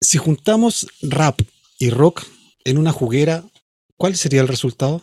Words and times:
Si 0.00 0.18
juntamos 0.18 0.86
rap 1.02 1.40
y 1.78 1.90
rock 1.90 2.24
en 2.64 2.78
una 2.78 2.92
juguera, 2.92 3.44
¿cuál 3.96 4.16
sería 4.16 4.42
el 4.42 4.48
resultado? 4.48 5.02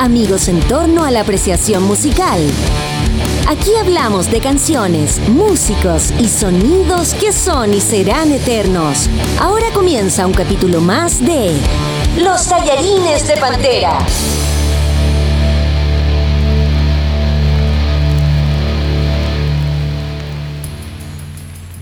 Amigos 0.00 0.48
en 0.48 0.58
torno 0.60 1.04
a 1.04 1.10
la 1.10 1.20
apreciación 1.20 1.84
musical. 1.84 2.40
Aquí 3.46 3.70
hablamos 3.80 4.30
de 4.30 4.40
canciones, 4.40 5.20
músicos 5.28 6.12
y 6.18 6.28
sonidos 6.28 7.14
que 7.14 7.32
son 7.32 7.72
y 7.72 7.80
serán 7.80 8.32
eternos. 8.32 9.08
Ahora 9.40 9.70
comienza 9.72 10.26
un 10.26 10.34
capítulo 10.34 10.80
más 10.80 11.24
de 11.24 11.52
Los 12.16 12.48
tallarines 12.48 13.28
de 13.28 13.36
Pantera. 13.36 13.98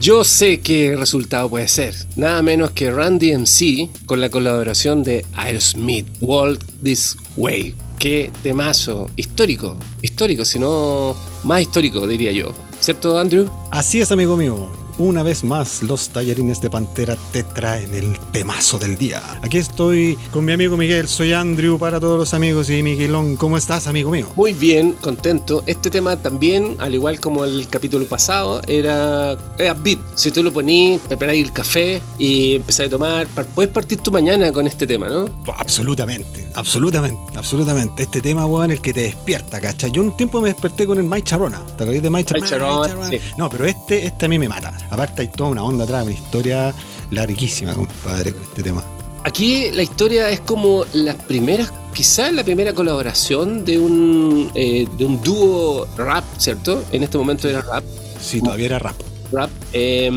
Yo 0.07 0.23
sé 0.23 0.61
qué 0.61 0.95
resultado 0.97 1.51
puede 1.51 1.67
ser. 1.67 1.93
Nada 2.15 2.41
menos 2.41 2.71
que 2.71 2.93
Randy 2.93 3.37
MC 3.37 3.91
con 4.07 4.21
la 4.21 4.31
colaboración 4.31 5.03
de 5.03 5.27
Aerosmith, 5.35 6.07
Walk 6.21 6.65
This 6.81 7.17
Way. 7.37 7.75
Qué 7.99 8.31
temazo. 8.45 9.11
Histórico. 9.17 9.77
Histórico, 10.03 10.45
si 10.45 10.61
no 10.61 11.17
más 11.43 11.62
histórico, 11.62 12.07
diría 12.07 12.31
yo. 12.31 12.55
¿Cierto, 12.79 13.19
Andrew? 13.19 13.51
Así 13.73 14.01
es, 14.01 14.12
amigo 14.12 14.37
mío. 14.37 14.86
Una 14.99 15.23
vez 15.23 15.45
más, 15.45 15.83
los 15.83 16.09
tallarines 16.09 16.63
de 16.63 16.71
Pantera 16.71 17.19
te 17.31 17.43
traen 17.43 17.93
el 17.93 18.19
temazo 18.33 18.79
del 18.79 18.97
día. 18.97 19.21
Aquí 19.43 19.59
estoy 19.59 20.17
con 20.33 20.47
mi 20.47 20.53
amigo 20.53 20.79
Miguel, 20.79 21.07
soy 21.07 21.35
Andrew 21.35 21.79
para 21.79 22.01
todos 22.01 22.19
los 22.19 22.33
amigos 22.33 22.71
y 22.71 22.83
Miguelón, 22.83 23.37
¿cómo 23.37 23.59
estás, 23.59 23.89
amigo 23.89 24.11
mío? 24.11 24.27
Muy 24.37 24.55
bien, 24.55 24.93
contento. 24.93 25.63
Este 25.67 25.91
tema 25.91 26.17
también, 26.17 26.77
al 26.79 26.95
igual 26.95 27.21
como 27.21 27.45
el 27.45 27.69
capítulo 27.69 28.07
pasado, 28.07 28.63
era, 28.67 29.37
era 29.59 29.75
beat. 29.75 29.99
Si 30.15 30.31
tú 30.31 30.43
lo 30.43 30.51
ponías, 30.51 31.03
preparáis 31.03 31.45
el 31.45 31.53
café 31.53 32.01
y 32.19 32.55
empezáis 32.55 32.89
a 32.89 32.91
tomar, 32.93 33.27
puedes 33.55 33.71
partir 33.71 33.99
tu 33.99 34.11
mañana 34.11 34.51
con 34.51 34.67
este 34.67 34.87
tema, 34.87 35.11
¿no? 35.11 35.29
Absolutamente, 35.59 36.49
absolutamente, 36.55 37.37
absolutamente. 37.37 38.05
Este 38.05 38.23
tema, 38.23 38.47
weón, 38.47 38.71
el 38.71 38.81
que 38.81 38.95
te 38.95 39.03
despierta, 39.03 39.61
¿cachai? 39.61 39.91
Yo 39.91 40.01
un 40.01 40.17
tiempo 40.17 40.41
me 40.41 40.49
desperté 40.49 40.87
con 40.87 40.97
el 40.97 41.05
Mike 41.05 41.29
Charona. 41.29 41.61
¿Te 41.77 41.85
acordás 41.85 42.03
de 42.03 42.09
Mike 42.09 42.33
Mike 42.35 42.49
Charona? 42.49 42.89
Charona, 42.89 43.11
sí. 43.11 43.21
No, 43.37 43.51
pero 43.51 43.67
este, 43.67 44.06
este 44.06 44.25
a 44.25 44.29
mí 44.31 44.39
me 44.39 44.49
mata. 44.49 44.73
Aparte 44.91 45.23
hay 45.23 45.29
toda 45.29 45.51
una 45.51 45.65
onda 45.65 45.85
atrás, 45.85 46.05
una 46.05 46.15
historia 46.15 46.75
larguísima, 47.11 47.75
compadre, 47.75 48.33
con 48.33 48.43
este 48.43 48.63
tema. 48.63 48.85
Aquí 49.25 49.71
la 49.73 49.83
historia 49.83 50.31
es 50.31 50.41
como 50.41 50.85
las 50.93 51.17
primeras, 51.17 51.73
quizás 51.93 52.33
la 52.33 52.45
primera 52.45 52.73
colaboración 52.73 53.65
de 53.65 53.79
un, 53.79 54.51
eh, 54.55 54.87
de 54.97 55.05
un 55.05 55.21
dúo 55.23 55.87
rap, 55.97 56.25
¿cierto? 56.39 56.85
En 56.93 57.03
este 57.03 57.19
momento 57.19 57.49
era 57.49 57.61
rap. 57.63 57.85
Sí, 58.21 58.41
todavía 58.41 58.67
era 58.67 58.79
rap. 58.79 58.95
rap 59.33 59.51
eh, 59.73 60.11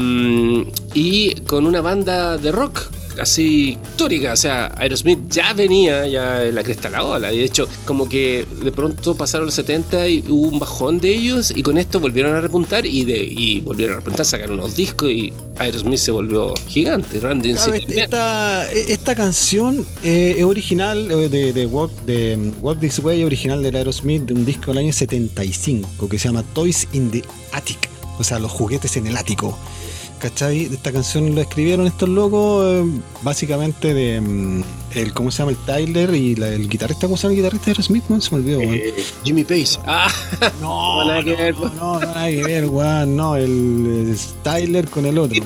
y 0.93 1.35
con 1.41 1.65
una 1.65 1.81
banda 1.81 2.37
de 2.37 2.51
rock 2.51 2.91
así 3.19 3.77
histórica, 3.91 4.33
o 4.33 4.35
sea, 4.35 4.73
Aerosmith 4.77 5.19
ya 5.29 5.53
venía 5.53 6.07
ya 6.07 6.45
en 6.45 6.55
la 6.55 6.63
cresta 6.63 6.89
la 6.89 7.03
ola, 7.03 7.31
y 7.33 7.39
de 7.39 7.45
hecho 7.45 7.67
como 7.85 8.07
que 8.07 8.45
de 8.63 8.71
pronto 8.71 9.15
pasaron 9.15 9.45
los 9.45 9.55
70 9.55 10.07
y 10.07 10.23
hubo 10.27 10.47
un 10.49 10.59
bajón 10.59 10.99
de 10.99 11.13
ellos 11.13 11.51
y 11.55 11.63
con 11.63 11.77
esto 11.77 11.99
volvieron 11.99 12.35
a 12.35 12.41
repuntar 12.41 12.85
y, 12.85 13.05
de, 13.05 13.17
y 13.17 13.61
volvieron 13.61 13.95
a 13.95 13.99
repuntar, 13.99 14.25
sacaron 14.25 14.59
unos 14.59 14.75
discos 14.75 15.09
y 15.09 15.33
Aerosmith 15.57 15.99
se 15.99 16.11
volvió 16.11 16.53
gigante, 16.67 17.19
Randy 17.19 17.53
Claro, 17.53 17.73
esta, 17.73 18.71
esta 18.71 19.15
canción 19.15 19.85
eh, 20.03 20.35
es 20.37 20.43
original 20.43 21.11
eh, 21.11 21.29
de, 21.29 21.53
de, 21.53 21.65
Walk, 21.65 21.91
de 22.05 22.51
Walk 22.61 22.79
This 22.79 22.99
Way, 22.99 23.23
original 23.23 23.61
del 23.61 23.75
Aerosmith, 23.75 24.23
de 24.23 24.33
un 24.33 24.45
disco 24.45 24.71
del 24.71 24.79
año 24.79 24.93
75 24.93 26.07
que 26.07 26.19
se 26.19 26.27
llama 26.27 26.43
Toys 26.53 26.87
in 26.93 27.11
the 27.11 27.23
Attic, 27.51 27.89
o 28.17 28.23
sea, 28.23 28.39
los 28.39 28.51
juguetes 28.51 28.95
en 28.97 29.07
el 29.07 29.17
ático. 29.17 29.57
¿Cachai? 30.19 30.65
Esta 30.65 30.91
canción 30.91 31.33
la 31.33 31.41
escribieron 31.41 31.87
estos 31.87 32.09
locos 32.09 32.65
eh, 32.65 32.83
básicamente 33.21 33.93
de 33.93 34.19
mm, 34.19 34.63
el, 34.95 35.13
¿cómo 35.13 35.31
se 35.31 35.39
llama? 35.39 35.51
El 35.51 35.57
Tyler 35.65 36.13
y 36.13 36.35
la- 36.35 36.49
el 36.49 36.67
guitarrista, 36.67 37.07
¿cómo 37.07 37.15
se 37.15 37.23
llama 37.23 37.33
el 37.33 37.37
guitarrista 37.37 37.65
de 37.67 37.71
Aerosmith? 37.71 38.03
weón? 38.09 38.21
Se 38.21 38.31
me 38.31 38.37
olvidó, 38.41 38.59
weón. 38.59 38.73
Eh, 38.75 38.93
Jimmy 39.23 39.43
Page. 39.45 39.77
Ah, 39.85 40.11
No, 40.61 41.05
nada 41.07 41.23
que 41.23 41.35
ver, 41.35 41.55
no, 41.55 41.69
no, 41.69 41.93
no, 41.93 41.99
nada 42.01 42.27
que 42.29 42.43
ver, 42.43 42.65
weón. 42.65 43.15
No, 43.15 43.35
el, 43.37 43.45
el 44.09 44.17
Tyler 44.43 44.87
con 44.89 45.05
el 45.05 45.17
otro. 45.17 45.41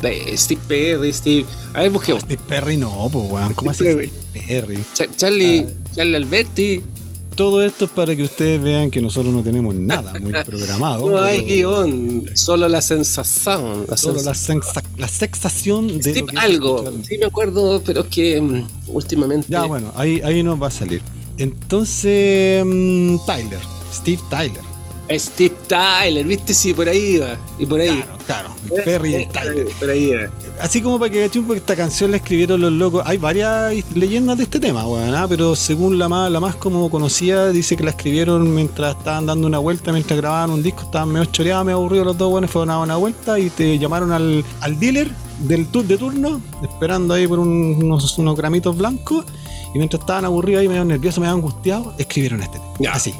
de 0.00 0.36
Steve 0.36 0.60
Perry, 0.68 1.12
Steve. 1.12 1.46
A 1.74 1.80
ver, 1.80 1.90
busquemos. 1.90 2.22
Steve 2.22 2.42
Perry 2.48 2.76
no, 2.76 3.08
pues, 3.12 3.28
weón. 3.30 3.54
¿Cómo? 3.54 3.72
Perry. 3.72 4.06
Steve 4.30 4.44
Perry. 4.46 4.84
Cha- 4.94 5.16
Charlie, 5.16 5.66
Charlie 5.96 6.16
Alberti. 6.16 6.82
Todo 7.34 7.62
esto 7.62 7.86
es 7.86 7.90
para 7.90 8.14
que 8.14 8.22
ustedes 8.22 8.62
vean 8.62 8.90
que 8.90 9.00
nosotros 9.00 9.32
no 9.32 9.42
tenemos 9.42 9.74
nada 9.74 10.12
muy 10.20 10.32
programado. 10.46 11.10
No 11.10 11.20
hay 11.22 11.40
guion, 11.44 12.24
solo 12.34 12.68
la 12.68 12.82
sensación. 12.82 13.86
La 13.88 13.96
Solo 13.96 14.22
la, 14.22 14.34
sensación. 14.34 14.62
sensa- 14.62 14.82
la 14.98 15.08
sensación 15.08 15.98
de. 16.00 16.20
Lo 16.20 16.26
que 16.26 16.38
algo, 16.38 16.92
sí 17.08 17.18
me 17.18 17.26
acuerdo, 17.26 17.82
pero 17.84 18.00
es 18.02 18.06
que 18.08 18.40
mm, 18.40 18.66
últimamente. 18.88 19.46
Ya, 19.50 19.64
bueno, 19.64 19.92
ahí, 19.96 20.20
ahí 20.24 20.42
nos 20.42 20.60
va 20.62 20.68
a 20.68 20.70
salir. 20.70 21.00
Entonces, 21.38 22.64
mm, 22.66 23.16
Tyler, 23.26 23.60
Steve 23.92 24.20
Tyler. 24.30 24.71
Steve 25.18 25.54
Tyler, 25.66 26.24
viste, 26.26 26.54
sí, 26.54 26.72
por 26.74 26.88
ahí 26.88 27.16
iba. 27.16 27.36
Y 27.58 27.66
por 27.66 27.80
ahí. 27.80 28.02
Claro, 28.26 28.50
claro. 28.68 28.84
Perry 28.84 29.10
y 29.10 29.14
el 29.14 29.28
Tyler. 29.28 29.66
Por 29.78 29.90
ahí 29.90 30.10
iba. 30.10 30.22
Así 30.60 30.80
como 30.80 30.98
para 30.98 31.10
que 31.10 31.28
porque 31.28 31.56
esta 31.58 31.74
canción 31.76 32.10
la 32.10 32.18
escribieron 32.18 32.60
los 32.60 32.72
locos. 32.72 33.02
Hay 33.06 33.18
varias 33.18 33.72
leyendas 33.94 34.36
de 34.38 34.44
este 34.44 34.60
tema, 34.60 34.86
weón, 34.86 35.14
¿ah? 35.14 35.26
pero 35.28 35.56
según 35.56 35.98
la 35.98 36.08
más, 36.08 36.30
la 36.30 36.40
más 36.40 36.56
como 36.56 36.88
conocida, 36.90 37.50
dice 37.50 37.76
que 37.76 37.82
la 37.84 37.90
escribieron 37.90 38.54
mientras 38.54 38.96
estaban 38.96 39.26
dando 39.26 39.46
una 39.46 39.58
vuelta, 39.58 39.92
mientras 39.92 40.16
grababan 40.18 40.50
un 40.50 40.62
disco, 40.62 40.82
estaban 40.82 41.08
medio 41.10 41.24
choreados, 41.26 41.64
medio 41.64 41.78
aburridos 41.78 42.06
los 42.06 42.18
dos, 42.18 42.30
bueno, 42.30 42.46
fueron 42.48 42.70
a 42.70 42.74
dar 42.74 42.82
una 42.84 42.96
vuelta 42.96 43.38
y 43.38 43.50
te 43.50 43.78
llamaron 43.78 44.12
al, 44.12 44.44
al 44.60 44.78
dealer 44.78 45.10
del 45.40 45.66
tour 45.66 45.84
de 45.84 45.98
turno, 45.98 46.40
esperando 46.62 47.14
ahí 47.14 47.26
por 47.26 47.40
un- 47.40 47.78
unos, 47.82 48.16
unos 48.18 48.36
gramitos 48.36 48.76
blancos, 48.76 49.24
y 49.74 49.78
mientras 49.78 50.00
estaban 50.00 50.24
aburridos 50.24 50.60
ahí, 50.60 50.68
medio 50.68 50.84
nerviosos, 50.84 51.18
medio 51.20 51.34
angustiados, 51.34 51.94
escribieron 51.98 52.42
este 52.42 52.58
tema. 52.78 52.92
Así. 52.92 53.12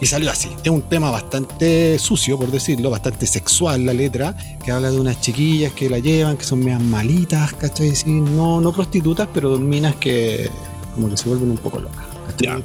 Y 0.00 0.06
salió 0.06 0.30
así. 0.30 0.50
Es 0.62 0.70
un 0.70 0.82
tema 0.82 1.10
bastante 1.10 1.98
sucio, 1.98 2.38
por 2.38 2.50
decirlo, 2.50 2.90
bastante 2.90 3.26
sexual 3.26 3.84
la 3.84 3.92
letra, 3.92 4.36
que 4.64 4.70
habla 4.70 4.90
de 4.90 5.00
unas 5.00 5.20
chiquillas 5.20 5.72
que 5.72 5.90
la 5.90 5.98
llevan, 5.98 6.36
que 6.36 6.44
son 6.44 6.60
medias 6.60 6.82
malitas, 6.82 7.52
¿cachai? 7.54 7.94
Sí, 7.94 8.10
no, 8.10 8.60
no 8.60 8.72
prostitutas, 8.72 9.28
pero 9.34 9.58
minas 9.58 9.96
que 9.96 10.48
como 10.94 11.10
que 11.10 11.16
se 11.16 11.28
vuelven 11.28 11.50
un 11.50 11.58
poco 11.58 11.80
locas. 11.80 12.06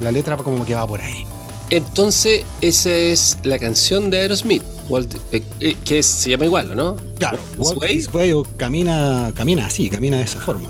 La 0.00 0.12
letra 0.12 0.36
como 0.36 0.64
que 0.64 0.74
va 0.74 0.86
por 0.86 1.00
ahí. 1.00 1.26
Entonces, 1.76 2.42
esa 2.60 2.94
es 2.94 3.38
la 3.42 3.58
canción 3.58 4.10
de 4.10 4.18
Aerosmith, 4.20 4.62
Walt- 4.88 5.16
eh, 5.32 5.42
eh, 5.60 5.76
que 5.84 5.98
es- 6.00 6.06
se 6.06 6.30
llama 6.30 6.44
igual, 6.44 6.70
¿o 6.70 6.74
¿no? 6.74 6.96
Claro, 7.18 7.38
Walk. 7.56 7.86
This 7.86 8.12
Way 8.12 8.32
o 8.32 8.44
camina, 8.56 9.32
camina 9.34 9.66
así, 9.66 9.88
camina 9.88 10.18
de 10.18 10.24
esa 10.24 10.40
forma, 10.40 10.68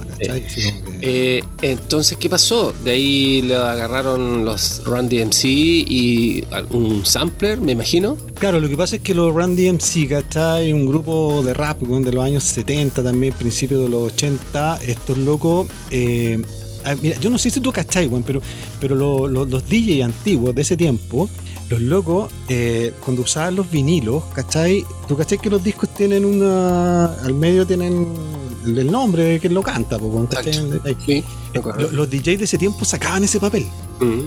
Eh, 1.02 1.42
entonces, 1.60 2.16
¿qué 2.16 2.30
pasó? 2.30 2.72
De 2.84 2.92
ahí 2.92 3.42
le 3.42 3.56
agarraron 3.56 4.44
los 4.44 4.82
Run 4.84 5.08
DMC 5.08 5.44
y 5.46 6.44
un 6.70 7.04
sampler, 7.04 7.60
me 7.60 7.72
imagino. 7.72 8.16
Claro, 8.38 8.60
lo 8.60 8.68
que 8.68 8.76
pasa 8.76 8.96
es 8.96 9.02
que 9.02 9.14
los 9.14 9.34
Randy 9.34 9.66
MC, 9.68 10.06
¿cachai? 10.08 10.72
Un 10.72 10.86
grupo 10.86 11.42
de 11.44 11.52
rap 11.52 11.80
de 11.82 12.12
los 12.12 12.24
años 12.24 12.44
70, 12.44 13.02
también 13.02 13.34
principios 13.34 13.82
de 13.82 13.88
los 13.90 14.12
80, 14.12 14.78
estos 14.86 15.18
locos. 15.18 15.66
Eh, 16.84 16.90
ah, 16.90 16.94
mira, 17.00 17.18
yo 17.20 17.30
no 17.30 17.38
sé 17.38 17.50
si 17.50 17.60
tú 17.60 17.72
cachai, 17.72 18.06
weón, 18.06 18.22
pero, 18.22 18.40
pero 18.80 18.94
lo- 18.94 19.26
lo- 19.26 19.44
los 19.44 19.68
DJ 19.68 20.02
antiguos 20.04 20.54
de 20.54 20.62
ese 20.62 20.76
tiempo, 20.76 21.28
los 21.70 21.80
locos, 21.80 22.30
eh, 22.48 22.92
cuando 23.04 23.22
usaban 23.22 23.56
los 23.56 23.70
vinilos, 23.70 24.22
¿cachai? 24.34 24.84
Tú 25.08 25.16
cachai 25.16 25.38
que 25.38 25.48
los 25.50 25.62
discos 25.64 25.88
tienen 25.94 26.24
una. 26.24 27.06
Al 27.06 27.32
medio 27.34 27.66
tienen 27.66 28.06
el, 28.66 28.90
nombre 28.90 29.24
de 29.24 29.40
quien 29.40 29.54
lo 29.54 29.62
canta, 29.62 29.98
po. 29.98 30.26
Sí, 31.06 31.24
me 31.52 31.58
acuerdo. 31.60 31.80
Lo- 31.82 31.90
Los 31.92 32.10
DJs 32.10 32.38
de 32.38 32.44
ese 32.44 32.58
tiempo 32.58 32.84
sacaban 32.84 33.24
ese 33.24 33.40
papel. 33.40 33.66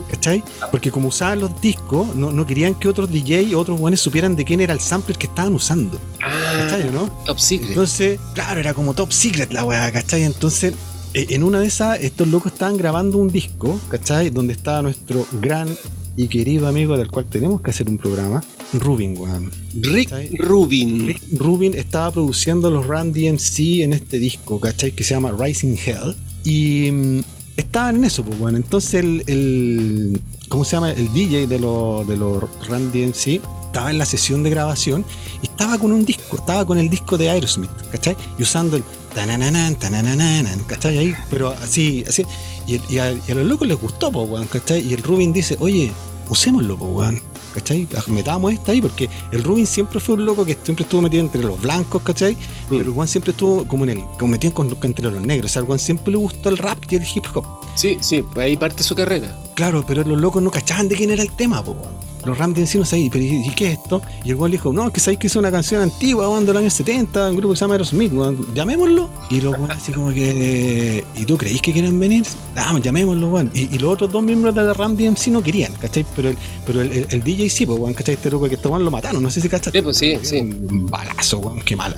¿cachai? 0.09 0.43
Porque 0.71 0.89
como 0.89 1.09
usaban 1.09 1.41
los 1.41 1.61
discos, 1.61 2.15
no, 2.15 2.31
no 2.31 2.47
querían 2.47 2.73
que 2.73 2.87
otros 2.87 3.11
DJs 3.11 3.53
o 3.53 3.59
otros 3.59 3.79
buenos 3.79 3.99
supieran 3.99 4.35
de 4.35 4.43
quién 4.43 4.59
era 4.61 4.73
el 4.73 4.79
sampler 4.79 5.17
que 5.17 5.27
estaban 5.27 5.53
usando, 5.53 5.99
Ah, 6.23 6.65
¿cachai? 6.69 6.89
¿no? 6.89 7.07
Top 7.25 7.37
Secret. 7.37 7.69
Entonces, 7.71 8.19
claro, 8.33 8.59
era 8.59 8.73
como 8.73 8.93
top 8.95 9.11
secret 9.11 9.51
la 9.51 9.63
weá, 9.65 9.91
¿cachai? 9.91 10.23
Entonces, 10.23 10.73
eh, 10.73 10.75
en 11.13 11.43
una 11.43 11.59
de 11.59 11.67
esas, 11.67 11.99
estos 12.01 12.27
locos 12.27 12.51
estaban 12.53 12.77
grabando 12.77 13.17
un 13.17 13.29
disco, 13.29 13.79
¿cachai? 13.89 14.29
Donde 14.29 14.53
estaba 14.53 14.81
nuestro 14.81 15.25
gran 15.41 15.67
y 16.15 16.27
querido 16.27 16.67
amigo 16.67 16.97
del 16.97 17.09
cual 17.09 17.25
tenemos 17.25 17.61
que 17.61 17.69
hacer 17.71 17.87
un 17.89 17.97
programa, 17.97 18.43
Rubin, 18.73 19.15
weón. 19.17 19.51
Rick 19.81 20.09
¿cachai? 20.09 20.29
Rubin. 20.37 21.07
Rick 21.07 21.21
Rubin 21.37 21.73
estaba 21.75 22.11
produciendo 22.11 22.69
los 22.71 22.85
Run 22.87 23.13
DMC 23.13 23.81
en 23.83 23.93
este 23.93 24.17
disco, 24.19 24.59
¿cachai? 24.59 24.91
Que 24.91 25.03
se 25.03 25.13
llama 25.13 25.31
Rising 25.37 25.75
Hell. 25.85 26.15
Y 26.43 26.91
mm, 26.91 27.19
estaban 27.57 27.97
en 27.97 28.05
eso, 28.05 28.23
pues 28.23 28.37
bueno. 28.39 28.57
Entonces 28.57 28.95
el, 28.95 29.23
el- 29.27 30.21
¿cómo 30.49 30.63
se 30.65 30.75
llama? 30.75 30.91
El 30.91 31.11
DJ 31.13 31.45
de 31.47 31.59
los 31.59 32.07
de 32.07 32.17
los 32.17 32.43
Run 32.67 32.91
DMC 32.91 33.39
estaba 33.67 33.91
en 33.91 33.97
la 33.99 34.05
sesión 34.05 34.41
de 34.43 34.49
grabación 34.49 35.05
y 35.41 35.45
estaba 35.45 35.77
con 35.77 35.91
un 35.91 36.03
disco, 36.05 36.37
estaba 36.37 36.65
con 36.65 36.77
el 36.79 36.89
disco 36.89 37.17
de 37.17 37.29
Aerosmith, 37.29 37.69
¿cachai? 37.91 38.15
Y 38.39 38.43
usando 38.43 38.75
el 38.77 38.83
tanananan, 39.13 39.75
tanananan, 39.75 40.59
¿cachai? 40.65 40.97
Ahí, 40.97 41.15
pero 41.29 41.49
así, 41.49 42.03
así. 42.07 42.25
Y, 42.67 42.81
y 42.93 42.99
a, 42.99 43.11
y 43.11 43.21
a 43.31 43.35
los 43.35 43.45
locos 43.45 43.67
les 43.67 43.79
gustó, 43.79 44.11
pues, 44.11 44.29
weón, 44.29 44.47
¿cachai? 44.47 44.81
Y 44.87 44.93
el 44.93 45.03
Rubin 45.03 45.31
dice, 45.33 45.55
oye, 45.59 45.91
usémoslo, 46.29 46.77
pues, 46.77 46.91
weón. 46.91 47.21
¿Cachai? 47.53 47.87
Metamos 48.07 48.53
esta 48.53 48.71
ahí 48.71 48.81
porque 48.81 49.09
el 49.31 49.43
Rubin 49.43 49.65
siempre 49.65 49.99
fue 49.99 50.13
un 50.13 50.25
loco 50.25 50.45
que 50.45 50.55
siempre 50.63 50.83
estuvo 50.83 51.01
metido 51.01 51.23
entre 51.23 51.41
los 51.41 51.59
blancos, 51.59 52.03
¿cachai? 52.03 52.37
Pero 52.69 52.81
el 52.81 52.89
Juan 52.91 53.07
siempre 53.07 53.31
estuvo 53.31 53.67
como 53.67 53.83
en 53.85 53.89
el, 53.91 54.03
como 54.19 54.27
metido 54.27 54.53
con- 54.53 54.77
entre 54.83 55.09
los 55.09 55.19
negros. 55.21 55.49
O 55.49 55.53
sea, 55.53 55.61
al 55.61 55.65
Juan 55.65 55.79
siempre 55.79 56.11
le 56.11 56.17
gustó 56.19 56.49
el 56.49 56.59
rap 56.59 56.77
y 56.87 56.97
el 56.97 57.03
hip 57.03 57.25
hop. 57.33 57.45
Sí, 57.73 57.97
sí, 57.99 58.21
pues 58.21 58.45
ahí 58.45 58.57
parte 58.57 58.83
su 58.83 58.93
carrera. 58.93 59.35
Claro, 59.55 59.83
pero 59.87 60.03
los 60.03 60.19
locos 60.21 60.43
no 60.43 60.51
cachaban 60.51 60.87
de 60.87 60.95
quién 60.97 61.09
era 61.09 61.23
el 61.23 61.31
tema, 61.35 61.63
po. 61.63 61.71
weón. 61.71 61.93
Los 62.27 62.37
Ram 62.37 62.53
DMC 62.53 62.75
no 62.75 62.85
sabían, 62.85 63.09
pero 63.09 63.23
¿y, 63.23 63.49
qué 63.55 63.71
es 63.71 63.79
esto? 63.79 64.01
Y 64.23 64.29
el 64.29 64.35
weón 64.35 64.51
dijo, 64.51 64.71
no, 64.73 64.91
que 64.91 64.99
sabéis 64.99 65.19
que 65.19 65.27
es 65.27 65.35
una 65.35 65.49
canción 65.51 65.81
antigua, 65.81 66.29
weón, 66.29 66.45
del 66.45 66.57
año 66.57 66.69
70, 66.69 67.29
un 67.31 67.37
grupo 67.37 67.53
que 67.53 67.57
se 67.57 67.61
llama 67.65 67.73
Aerosmith, 67.75 68.13
weón, 68.13 68.53
llamémoslo. 68.53 69.09
Y 69.29 69.41
los 69.41 69.53
weón 69.57 69.71
así 69.71 69.91
como 69.91 70.09
que, 70.13 71.03
¿y 71.15 71.25
tú 71.25 71.37
creéis 71.37 71.61
que 71.61 71.73
quieren 71.73 71.99
venir? 71.99 72.25
Ah, 72.55 72.77
llamémoslo, 72.81 73.29
weón. 73.29 73.51
Y, 73.53 73.73
y 73.75 73.79
los 73.79 73.93
otros 73.93 74.11
dos 74.11 74.21
miembros 74.23 74.53
de 74.53 74.63
la 74.63 74.73
Ram 74.73 74.95
DMC 74.95 75.27
no 75.27 75.41
querían, 75.41 75.73
¿cachai? 75.73 76.05
Pero 76.15 76.29
el, 76.29 76.37
pero 76.65 76.81
el, 76.81 76.91
el- 76.91 77.07
el 77.09 77.23
DJ 77.23 77.49
sí, 77.49 77.65
pues, 77.65 77.79
weón, 77.79 77.93
¿cachai? 77.93 78.15
Este 78.15 78.29
loco 78.29 78.47
que 78.49 78.55
este 78.55 78.67
weón 78.67 78.83
lo 78.85 78.91
mataron, 78.91 79.23
no 79.23 79.29
sé 79.29 79.41
si 79.41 79.49
cachaste. 79.49 79.79
Sí, 79.79 79.81
pues 79.83 79.97
sí, 79.97 80.17
sí. 80.21 80.37
Un 80.39 80.87
balazo, 80.87 81.39
weón, 81.39 81.61
qué 81.61 81.75
mala. 81.75 81.97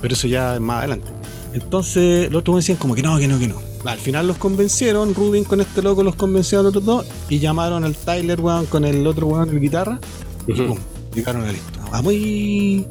Pero 0.00 0.14
eso 0.14 0.26
ya 0.26 0.54
es 0.54 0.60
más 0.60 0.78
adelante. 0.78 1.06
Entonces 1.52 2.30
los 2.30 2.40
otros 2.40 2.56
decían 2.56 2.78
como 2.78 2.94
que 2.94 3.02
no, 3.02 3.18
que 3.18 3.28
no, 3.28 3.38
que 3.38 3.48
no. 3.48 3.56
Al 3.84 3.98
final 3.98 4.28
los 4.28 4.36
convencieron, 4.36 5.14
Rubin 5.14 5.44
con 5.44 5.60
este 5.60 5.82
loco 5.82 6.02
los 6.02 6.14
convenció 6.14 6.60
a 6.60 6.62
los 6.62 6.70
otros 6.70 6.84
dos 6.84 7.06
y 7.28 7.40
llamaron 7.40 7.84
al 7.84 7.96
Tyler, 7.96 8.40
weón, 8.40 8.66
con 8.66 8.84
el 8.84 9.06
otro 9.06 9.26
weón 9.26 9.50
en 9.50 9.60
guitarra. 9.60 9.98
Y 10.46 10.52
pum, 10.52 10.78
llegaron 11.14 11.44
a 11.44 11.52
listo. 11.52 11.80
Vamos 11.90 12.12
y 12.12 12.86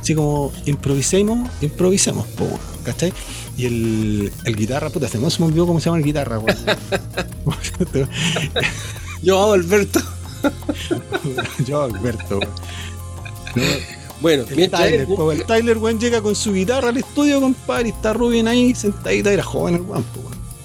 así 0.00 0.14
como 0.14 0.52
improvisemos, 0.66 1.50
improvisemos, 1.60 2.26
po, 2.28 2.44
weón, 2.44 2.60
¿cachai? 2.84 3.12
Y 3.56 3.66
el, 3.66 4.32
el 4.44 4.56
guitarra, 4.56 4.90
puta, 4.90 5.08
se 5.08 5.18
me 5.18 5.28
se 5.30 5.40
me 5.40 5.46
olvidó 5.46 5.66
cómo 5.66 5.80
se 5.80 5.86
llama 5.86 5.98
el 5.98 6.04
guitarra, 6.04 6.38
weón. 6.38 6.56
Yo 9.22 9.52
Alberto. 9.52 10.00
Yo, 11.66 11.82
Alberto, 11.82 12.38
weón. 12.38 12.50
No, 14.20 14.22
Bueno, 14.22 14.44
El 14.48 14.56
mientras 14.56 14.82
Tyler, 14.82 15.00
él- 15.00 15.06
po, 15.16 15.32
el 15.32 15.44
Tyler, 15.44 15.78
weón, 15.78 15.98
llega 15.98 16.20
con 16.20 16.34
su 16.36 16.52
guitarra 16.52 16.90
al 16.90 16.96
estudio, 16.98 17.40
compadre, 17.40 17.88
y 17.88 17.92
está 17.92 18.12
Rubin 18.12 18.48
ahí 18.48 18.74
sentadita, 18.74 19.32
era 19.32 19.42
joven 19.42 19.76
el 19.76 19.80
weón. 19.82 20.04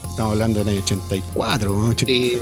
Estamos 0.10 0.34
hablando 0.34 0.60
del 0.60 0.69
año 0.69 0.81
84, 0.84 1.72
weón, 1.74 1.90
80. 1.92 2.06
Sí, 2.06 2.38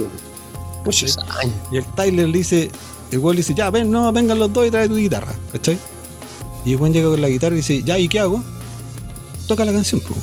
muchos 0.86 1.18
años. 1.18 1.54
Y 1.72 1.78
el 1.78 1.86
Tyler 1.96 2.28
le 2.30 2.38
dice, 2.40 2.72
el 3.12 3.20
weón 3.20 3.36
le 3.36 3.42
dice, 3.42 3.54
ya, 3.56 3.70
ven, 3.70 3.92
no, 3.92 4.12
vengan 4.12 4.40
los 4.40 4.52
dos 4.52 4.68
y 4.68 4.72
trae 4.72 4.88
tu 4.88 4.96
guitarra, 4.96 5.34
¿cachai? 5.52 5.78
Y 6.66 6.74
el 6.74 6.78
weón 6.80 6.94
llega 6.94 7.10
con 7.10 7.22
la 7.22 7.30
guitarra 7.30 7.54
y 7.54 7.58
dice, 7.58 7.84
ya, 7.84 7.98
¿y 8.00 8.08
qué 8.08 8.20
hago? 8.20 8.44
Toca 9.48 9.66
la 9.66 9.72
canción, 9.74 10.02
po. 10.02 10.16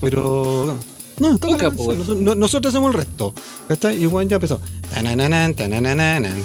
Pero, 0.00 0.76
no, 1.18 1.38
toca 1.38 1.52
Toca, 1.52 1.62
la 1.64 1.68
canción, 1.70 1.98
nosotros, 1.98 2.18
no- 2.20 2.34
nosotros 2.34 2.74
hacemos 2.74 2.90
el 2.92 2.98
resto, 2.98 3.34
¿cachai? 3.68 3.98
Y 3.98 4.02
el 4.02 4.08
weón 4.08 4.28
ya 4.28 4.36
empezó, 4.36 4.60
tanananan, 4.92 5.54
tanananan. 5.54 6.44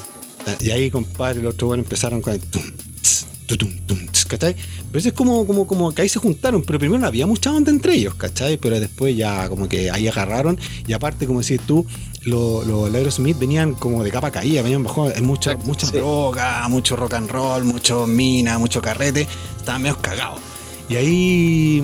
Y 0.61 0.71
ahí, 0.71 0.89
compadre, 0.89 1.41
los 1.41 1.53
otros 1.53 1.69
weón 1.71 1.79
empezaron 1.81 2.21
con 2.21 2.33
el 2.33 2.39
tum, 2.39 2.63
¿cachai? 4.27 4.55
Pero 4.55 4.99
eso 4.99 5.09
es 5.09 5.13
como, 5.13 5.45
como, 5.45 5.67
como 5.67 5.91
que 5.91 6.03
ahí 6.03 6.09
se 6.09 6.19
juntaron, 6.19 6.61
pero 6.63 6.79
primero 6.79 6.99
no 6.99 7.07
había 7.07 7.25
mucha 7.25 7.51
onda 7.51 7.71
entre 7.71 7.95
ellos, 7.95 8.15
¿cachai? 8.15 8.57
Pero 8.57 8.79
después 8.79 9.15
ya 9.15 9.49
como 9.49 9.67
que 9.67 9.89
ahí 9.91 10.07
agarraron, 10.07 10.59
y 10.87 10.93
aparte, 10.93 11.25
como 11.25 11.41
decís 11.41 11.61
tú, 11.65 11.85
los 12.23 12.65
lo, 12.67 12.85
Aerosmith 12.85 13.37
venían 13.39 13.73
como 13.73 14.03
de 14.03 14.11
capa 14.11 14.31
caída, 14.31 14.61
venían 14.61 14.83
bajo, 14.83 15.09
mucha, 15.21 15.55
mucha 15.57 15.87
sí. 15.87 15.93
droga, 15.93 16.67
mucho 16.67 16.95
rock 16.95 17.13
and 17.15 17.29
roll, 17.29 17.63
mucho 17.63 18.07
mina, 18.07 18.57
mucho 18.57 18.81
carrete, 18.81 19.27
estaban 19.57 19.81
medio 19.81 19.97
cagados. 19.97 20.39
Y 20.89 20.95
ahí, 20.95 21.83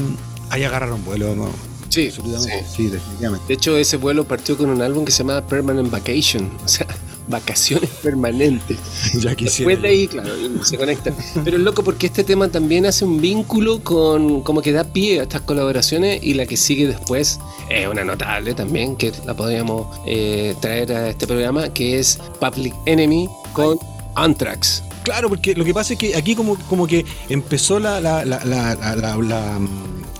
ahí 0.49 0.63
agarraron 0.63 1.03
vuelo 1.05 1.35
nuevo. 1.35 1.53
Sí, 1.89 2.07
Absolutamente, 2.07 2.65
sí. 2.67 2.73
sí, 2.75 2.87
definitivamente. 2.87 3.47
De 3.47 3.53
hecho, 3.53 3.77
ese 3.77 3.97
vuelo 3.97 4.25
partió 4.25 4.57
con 4.57 4.69
un 4.69 4.81
álbum 4.81 5.05
que 5.05 5.11
se 5.11 5.19
llama 5.19 5.45
Permanent 5.45 5.89
Vacation, 5.89 6.49
o 6.63 6.67
sea, 6.67 6.87
vacaciones 7.27 7.89
permanentes. 8.03 8.77
Ya 9.19 9.35
quisiera. 9.35 9.69
Después 9.69 9.81
de 9.81 9.87
ahí, 9.87 10.07
claro, 10.07 10.29
se 10.63 10.77
conectan. 10.77 11.15
Pero 11.43 11.57
es 11.57 11.63
loco 11.63 11.83
porque 11.83 12.07
este 12.07 12.23
tema 12.23 12.47
también 12.49 12.85
hace 12.85 13.05
un 13.05 13.19
vínculo 13.21 13.81
con, 13.83 14.41
como 14.41 14.61
que 14.61 14.71
da 14.71 14.83
pie 14.83 15.19
a 15.19 15.23
estas 15.23 15.41
colaboraciones 15.41 16.21
y 16.23 16.33
la 16.33 16.45
que 16.45 16.57
sigue 16.57 16.87
después 16.87 17.39
es 17.69 17.87
una 17.87 18.03
notable 18.03 18.53
también, 18.53 18.95
que 18.95 19.11
la 19.25 19.33
podríamos 19.35 19.87
eh, 20.05 20.55
traer 20.59 20.91
a 20.91 21.09
este 21.09 21.27
programa, 21.27 21.69
que 21.69 21.99
es 21.99 22.19
Public 22.39 22.73
Enemy 22.85 23.27
con 23.53 23.77
Anthrax. 24.15 24.83
Claro, 25.03 25.29
porque 25.29 25.53
lo 25.53 25.63
que 25.63 25.73
pasa 25.73 25.93
es 25.93 25.99
que 25.99 26.15
aquí 26.15 26.35
como, 26.35 26.57
como 26.67 26.87
que 26.87 27.05
empezó 27.29 27.79
la, 27.79 27.99
la, 28.01 28.25
la, 28.25 28.43
la, 28.43 28.75
la- 28.75 28.95
la- 28.95 29.17
la- 29.17 29.59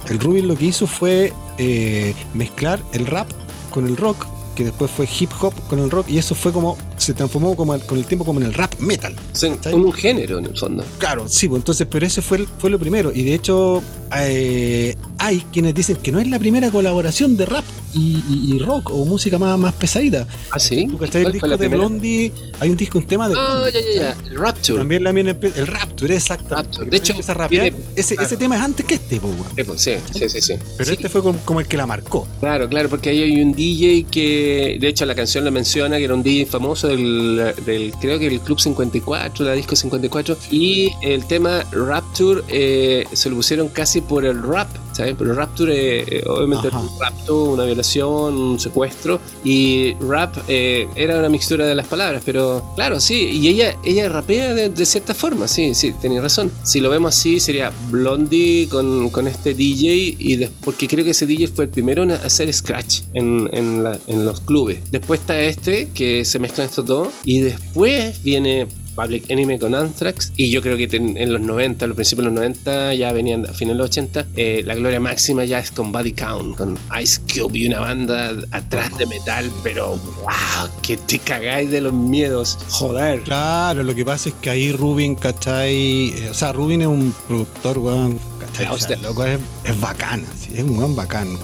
el 0.09 0.19
Rubin 0.19 0.47
lo 0.47 0.55
que 0.55 0.65
hizo 0.65 0.85
fue 0.85 1.33
eh, 1.57 2.13
mezclar 2.35 2.79
el 2.93 3.07
rap 3.07 3.27
con 3.71 3.87
el 3.87 3.97
rock, 3.97 4.25
que 4.55 4.63
después 4.63 4.89
fue 4.89 5.07
hip 5.19 5.29
hop 5.41 5.53
con 5.69 5.79
el 5.79 5.91
rock, 5.91 6.09
y 6.09 6.17
eso 6.17 6.33
fue 6.33 6.51
como, 6.51 6.77
se 6.97 7.13
transformó 7.13 7.55
como 7.55 7.75
el- 7.75 7.81
con 7.85 7.97
el 7.97 8.05
tiempo 8.05 8.25
como 8.25 8.39
en 8.39 8.45
el 8.47 8.53
rap 8.53 8.73
metal. 8.79 9.13
¿Cachai? 9.55 9.73
un 9.73 9.91
género 9.93 10.39
en 10.39 10.45
el 10.45 10.57
fondo. 10.57 10.83
Claro, 10.97 11.25
sí, 11.27 11.47
pues 11.47 11.59
entonces, 11.59 11.85
pero 11.89 12.05
ese 12.05 12.21
fue, 12.21 12.37
el- 12.37 12.47
fue 12.57 12.69
lo 12.69 12.79
primero. 12.79 13.11
Y 13.13 13.23
de 13.23 13.33
hecho, 13.35 13.83
eh, 14.17 14.95
hay 15.25 15.39
quienes 15.51 15.73
dicen 15.73 15.97
que 15.97 16.11
no 16.11 16.19
es 16.19 16.27
la 16.27 16.39
primera 16.39 16.69
colaboración 16.71 17.35
de 17.37 17.45
rap 17.45 17.63
y, 17.93 18.17
y- 18.29 18.55
y 18.55 18.59
rock 18.59 18.91
o 18.91 19.05
música 19.05 19.37
más, 19.39 19.57
más 19.57 19.73
pesadita. 19.73 20.27
Ah, 20.51 20.59
sí. 20.59 20.87
¿Tú 20.87 20.93
el 20.93 20.97
¿Cuál 20.97 21.09
fue 21.11 21.31
disco 21.31 21.47
de 21.49 21.57
primera? 21.57 21.77
Blondie? 21.79 22.31
Hay 22.59 22.69
un 22.69 22.77
disco, 22.77 22.97
un 22.99 23.07
tema 23.07 23.27
de 23.29 23.35
Ah, 23.37 23.63
ya, 23.73 23.79
ya, 23.79 24.01
ya. 24.01 24.17
El 24.29 24.37
Rapture. 24.37 24.77
También 24.79 25.03
la 25.03 25.11
viene 25.11 25.35
el 25.55 25.67
Rapture, 25.67 26.13
exacto. 26.13 26.55
Rapture. 26.55 26.89
De 26.89 26.97
hecho, 26.97 27.13
a 27.27 27.33
rapear. 27.33 27.73
ese, 27.95 28.15
claro. 28.15 28.27
ese 28.27 28.37
tema 28.37 28.55
es 28.57 28.61
antes 28.61 28.85
que 28.85 28.95
este, 28.95 29.19
pues, 29.19 29.81
sí, 29.81 29.93
sí, 30.13 30.29
sí, 30.29 30.41
sí. 30.41 30.53
Pero 30.77 30.89
Sí. 30.89 30.93
este 30.95 31.09
fue 31.09 31.21
como, 31.23 31.39
como 31.39 31.59
el 31.59 31.67
que 31.67 31.77
la 31.77 31.85
marcó. 31.87 32.27
Claro, 32.39 32.67
claro, 32.69 32.89
porque 32.89 33.09
ahí 33.09 33.23
hay 33.23 33.41
un 33.41 33.53
DJ 33.53 34.05
que, 34.11 34.77
de 34.79 34.87
hecho, 34.87 35.05
la 35.05 35.15
canción 35.15 35.43
la 35.45 35.51
menciona, 35.51 35.97
que 35.97 36.03
era 36.03 36.13
un 36.13 36.23
DJ 36.23 36.45
famoso 36.45 36.87
del, 36.87 37.53
del 37.65 37.93
creo 37.99 38.19
que 38.19 38.27
el 38.27 38.39
Club 38.41 38.59
54, 38.59 39.45
la 39.45 39.53
disco 39.53 39.75
54, 39.75 40.37
y 40.51 40.91
el 41.01 41.25
tema 41.25 41.63
Rapture 41.71 42.41
eh, 42.49 43.05
se 43.13 43.29
lo 43.29 43.35
pusieron 43.37 43.69
casi 43.69 44.01
por 44.01 44.25
el 44.25 44.41
rap, 44.43 44.67
¿sabes? 44.95 45.15
Pero 45.17 45.33
Rapture, 45.33 45.73
eh, 45.99 46.05
eh, 46.09 46.23
obviamente, 46.27 46.69
Ajá. 46.69 46.79
un 46.79 46.89
rapto, 46.99 47.43
una 47.45 47.65
violación, 47.65 48.35
un 48.37 48.59
secuestro, 48.59 49.19
y 49.43 49.93
rap 49.95 50.35
eh, 50.47 50.87
era 50.95 51.19
una 51.19 51.29
mixtura 51.29 51.65
de 51.67 51.75
las 51.75 51.87
palabras, 51.87 52.21
pero 52.25 52.63
claro, 52.75 52.99
sí, 52.99 53.29
y 53.31 53.47
ella, 53.47 53.75
ella 53.83 54.07
rapea 54.09 54.53
de, 54.53 54.69
de 54.69 54.85
cierta 54.85 55.13
forma, 55.13 55.47
sí, 55.47 55.73
sí, 55.75 55.93
tenía 56.01 56.21
razón. 56.21 56.51
Si 56.63 56.79
lo 56.79 56.89
vemos 56.89 57.15
así, 57.17 57.39
sería 57.39 57.71
Blondie 57.91 58.67
con, 58.69 59.09
con 59.09 59.27
este 59.27 59.53
DJ, 59.53 60.15
y 60.17 60.35
des- 60.37 60.51
porque 60.63 60.87
creo 60.87 61.03
que 61.03 61.11
ese 61.11 61.25
DJ 61.25 61.47
fue 61.47 61.65
el 61.65 61.69
primero 61.71 62.03
en 62.03 62.11
hacer 62.11 62.51
scratch 62.53 63.01
en, 63.13 63.49
en, 63.51 63.83
la- 63.83 63.99
en 64.07 64.25
los 64.25 64.39
clubes. 64.41 64.79
Después 64.91 65.19
está 65.21 65.39
este, 65.41 65.89
que 65.93 66.23
se 66.25 66.39
mezclan 66.39 66.67
estos 66.67 66.85
dos, 66.85 67.09
y 67.23 67.39
después 67.39 68.21
viene 68.23 68.67
Public 68.95 69.25
Enemy 69.29 69.59
con 69.59 69.75
Anthrax 69.75 70.31
y 70.37 70.49
yo 70.49 70.61
creo 70.61 70.77
que 70.77 70.87
ten- 70.87 71.17
en 71.17 71.33
los 71.33 71.41
90, 71.41 71.85
a 71.85 71.87
los 71.87 71.95
principios 71.95 72.23
de 72.25 72.31
los 72.31 72.33
90 72.35 72.93
ya 72.93 73.11
venían 73.11 73.45
a 73.45 73.53
finales 73.53 73.77
de 73.77 73.83
los 73.83 73.89
80 73.89 74.25
eh, 74.35 74.63
la 74.65 74.75
gloria 74.75 74.99
máxima 74.99 75.43
ya 75.45 75.59
es 75.59 75.71
con 75.71 75.91
Body 75.91 76.13
Count 76.13 76.57
con 76.57 76.77
Ice 77.01 77.19
Cube 77.31 77.57
y 77.59 77.67
una 77.67 77.79
banda 77.81 78.31
atrás 78.51 78.97
de 78.97 79.05
metal 79.05 79.51
pero 79.63 79.89
wow 80.21 80.69
que 80.81 80.97
te 80.97 81.19
cagáis 81.19 81.69
de 81.69 81.81
los 81.81 81.93
miedos 81.93 82.57
joder 82.69 83.21
Claro, 83.21 83.83
lo 83.83 83.93
que 83.93 84.05
pasa 84.05 84.29
es 84.29 84.35
que 84.41 84.49
ahí 84.49 84.71
Rubin, 84.71 85.15
¿cachai? 85.15 86.09
Eh, 86.09 86.29
O 86.31 86.33
sea, 86.33 86.53
Rubin 86.53 86.81
es 86.81 86.87
un 86.87 87.13
productor, 87.27 87.77
weón, 87.79 88.19
¿cachai? 88.39 88.67
O 88.73 88.77
sea, 88.77 88.95
loco, 88.97 89.25
es, 89.25 89.39
es 89.63 89.79
bacán, 89.79 90.25
es 90.53 90.63
un 90.63 90.77
weón 90.77 90.95
bacán, 90.95 91.27
weón. 91.27 91.39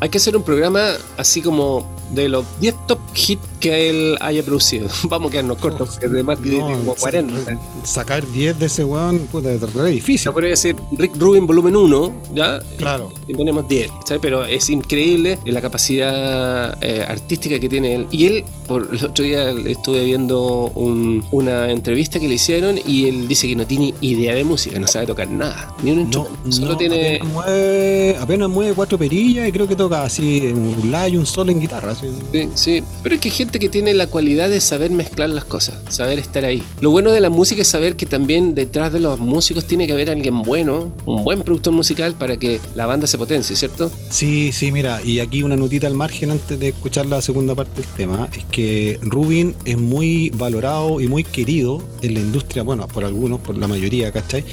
hay 0.00 0.08
que 0.08 0.18
hacer 0.18 0.36
un 0.36 0.42
programa 0.42 0.92
así 1.16 1.40
como 1.42 1.94
de 2.12 2.28
los 2.28 2.44
10 2.60 2.74
top 2.86 3.00
hit 3.14 3.40
que 3.70 3.90
él 3.90 4.16
haya 4.20 4.42
producido. 4.42 4.88
Vamos 5.08 5.28
a 5.28 5.32
quedarnos 5.32 5.58
cortos, 5.58 5.90
porque 5.90 6.06
además 6.06 6.38
tiene 6.42 6.58
No, 6.58 6.66
como 6.78 6.94
sa- 6.94 7.00
40. 7.00 7.58
Sacar 7.84 8.26
10 8.26 8.58
de 8.58 8.66
ese 8.66 8.84
weón, 8.84 9.18
puta, 9.30 9.52
es 9.52 9.60
re 9.74 9.90
difícil. 9.90 10.24
Yo 10.26 10.32
podría 10.32 10.50
decir 10.50 10.76
Rick 10.92 11.16
Rubin 11.16 11.46
volumen 11.46 11.76
1, 11.76 12.12
¿ya? 12.34 12.60
Claro. 12.78 13.12
Y 13.28 13.34
ponemos 13.34 13.68
10, 13.68 13.90
¿sabes? 14.06 14.20
Pero 14.22 14.44
es 14.44 14.68
increíble 14.70 15.38
la 15.44 15.60
capacidad 15.60 16.76
eh, 16.82 17.04
artística 17.06 17.58
que 17.58 17.68
tiene 17.68 17.94
él. 17.94 18.06
Y 18.10 18.26
él, 18.26 18.44
por 18.66 18.88
el 18.92 19.04
otro 19.04 19.24
día 19.24 19.50
estuve 19.50 20.04
viendo 20.04 20.70
un- 20.74 21.24
una 21.30 21.70
entrevista 21.70 22.18
que 22.20 22.28
le 22.28 22.34
hicieron 22.34 22.78
y 22.86 23.08
él 23.08 23.28
dice 23.28 23.48
que 23.48 23.56
no 23.56 23.66
tiene 23.66 23.94
idea 24.00 24.34
de 24.34 24.44
música, 24.44 24.78
no 24.78 24.86
sabe 24.86 25.06
tocar 25.06 25.28
nada, 25.30 25.74
ni 25.82 25.90
un 25.92 26.10
No. 26.10 26.26
Solo 26.50 26.72
no, 26.72 26.76
tiene. 26.76 27.16
apenas, 27.16 27.32
mueve, 27.32 28.16
apenas 28.20 28.48
mueve 28.48 28.74
cuatro 28.74 28.98
perillas 28.98 29.48
y 29.48 29.52
creo 29.52 29.66
que 29.68 29.76
toca 29.76 30.02
así 30.04 30.52
un 30.54 30.90
la 30.90 31.08
y 31.08 31.16
un 31.16 31.26
sol 31.26 31.50
en 31.50 31.60
guitarra. 31.60 31.92
así. 31.92 32.06
Sí, 32.32 32.48
sí, 32.54 32.82
pero 33.02 33.14
es 33.16 33.20
que 33.20 33.28
hay 33.28 33.34
que 33.58 33.68
tiene 33.68 33.94
la 33.94 34.06
cualidad 34.06 34.48
de 34.48 34.60
saber 34.60 34.90
mezclar 34.90 35.30
las 35.30 35.44
cosas, 35.44 35.76
saber 35.88 36.18
estar 36.18 36.44
ahí. 36.44 36.62
Lo 36.80 36.90
bueno 36.90 37.12
de 37.12 37.20
la 37.20 37.30
música 37.30 37.62
es 37.62 37.68
saber 37.68 37.96
que 37.96 38.06
también 38.06 38.54
detrás 38.54 38.92
de 38.92 39.00
los 39.00 39.18
músicos 39.18 39.66
tiene 39.66 39.86
que 39.86 39.92
haber 39.92 40.10
alguien 40.10 40.42
bueno, 40.42 40.92
un 41.04 41.24
buen 41.24 41.42
productor 41.42 41.72
musical 41.72 42.14
para 42.14 42.36
que 42.36 42.60
la 42.74 42.86
banda 42.86 43.06
se 43.06 43.18
potencie, 43.18 43.56
¿cierto? 43.56 43.90
Sí, 44.10 44.52
sí, 44.52 44.72
mira, 44.72 45.00
y 45.02 45.20
aquí 45.20 45.42
una 45.42 45.56
notita 45.56 45.86
al 45.86 45.94
margen 45.94 46.30
antes 46.30 46.58
de 46.58 46.68
escuchar 46.68 47.06
la 47.06 47.22
segunda 47.22 47.54
parte 47.54 47.82
del 47.82 47.90
tema, 47.90 48.28
es 48.36 48.44
que 48.44 48.98
Rubin 49.02 49.54
es 49.64 49.78
muy 49.78 50.30
valorado 50.30 51.00
y 51.00 51.08
muy 51.08 51.24
querido 51.24 51.82
en 52.02 52.14
la 52.14 52.20
industria, 52.20 52.62
bueno, 52.62 52.86
por 52.88 53.04
algunos, 53.04 53.40
por 53.40 53.56
la 53.56 53.68
mayoría, 53.68 54.12
¿cachai? 54.12 54.44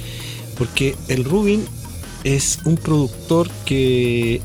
Porque 0.57 0.95
el 1.07 1.23
Rubin 1.23 1.65
es 2.23 2.59
un 2.65 2.77
productor 2.77 3.49
que, 3.65 4.41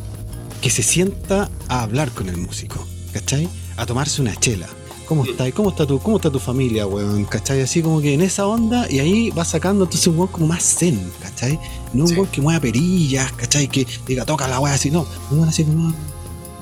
que 0.61 0.71
se 0.71 0.83
sienta 0.83 1.51
a 1.69 1.83
hablar 1.83 2.11
con 2.11 2.29
el 2.29 2.37
músico, 2.37 2.87
¿cachai? 3.13 3.49
A 3.79 3.87
tomarse 3.87 4.21
una 4.21 4.35
chela. 4.37 4.69
¿Cómo 5.07 5.25
está? 5.25 5.51
¿Cómo 5.53 5.71
está 5.71 5.87
tu, 5.87 5.99
cómo 6.01 6.17
está 6.17 6.31
tu 6.31 6.39
familia, 6.39 6.87
weón? 6.87 7.25
¿Cachai? 7.25 7.63
Así 7.63 7.81
como 7.81 8.01
que 8.03 8.13
en 8.13 8.21
esa 8.21 8.47
onda 8.47 8.87
y 8.91 8.99
ahí 8.99 9.31
va 9.31 9.43
sacando 9.45 9.85
entonces 9.85 10.07
un 10.09 10.17
weón 10.19 10.29
como 10.29 10.47
más 10.49 10.63
zen, 10.63 11.11
¿cachai? 11.23 11.59
No 11.95 12.03
un 12.05 12.09
Sí. 12.09 12.15
weón 12.17 12.27
que 12.27 12.41
mueva 12.43 12.61
perillas, 12.61 13.33
¿cachai? 13.33 13.69
Que 13.69 13.87
diga, 14.07 14.27
toca 14.27 14.47
la 14.49 14.61
weá 14.61 14.75
así, 14.75 14.91
no. 14.91 15.07
Un 15.31 15.39
weón 15.39 15.49
así 15.49 15.65
como 15.65 15.95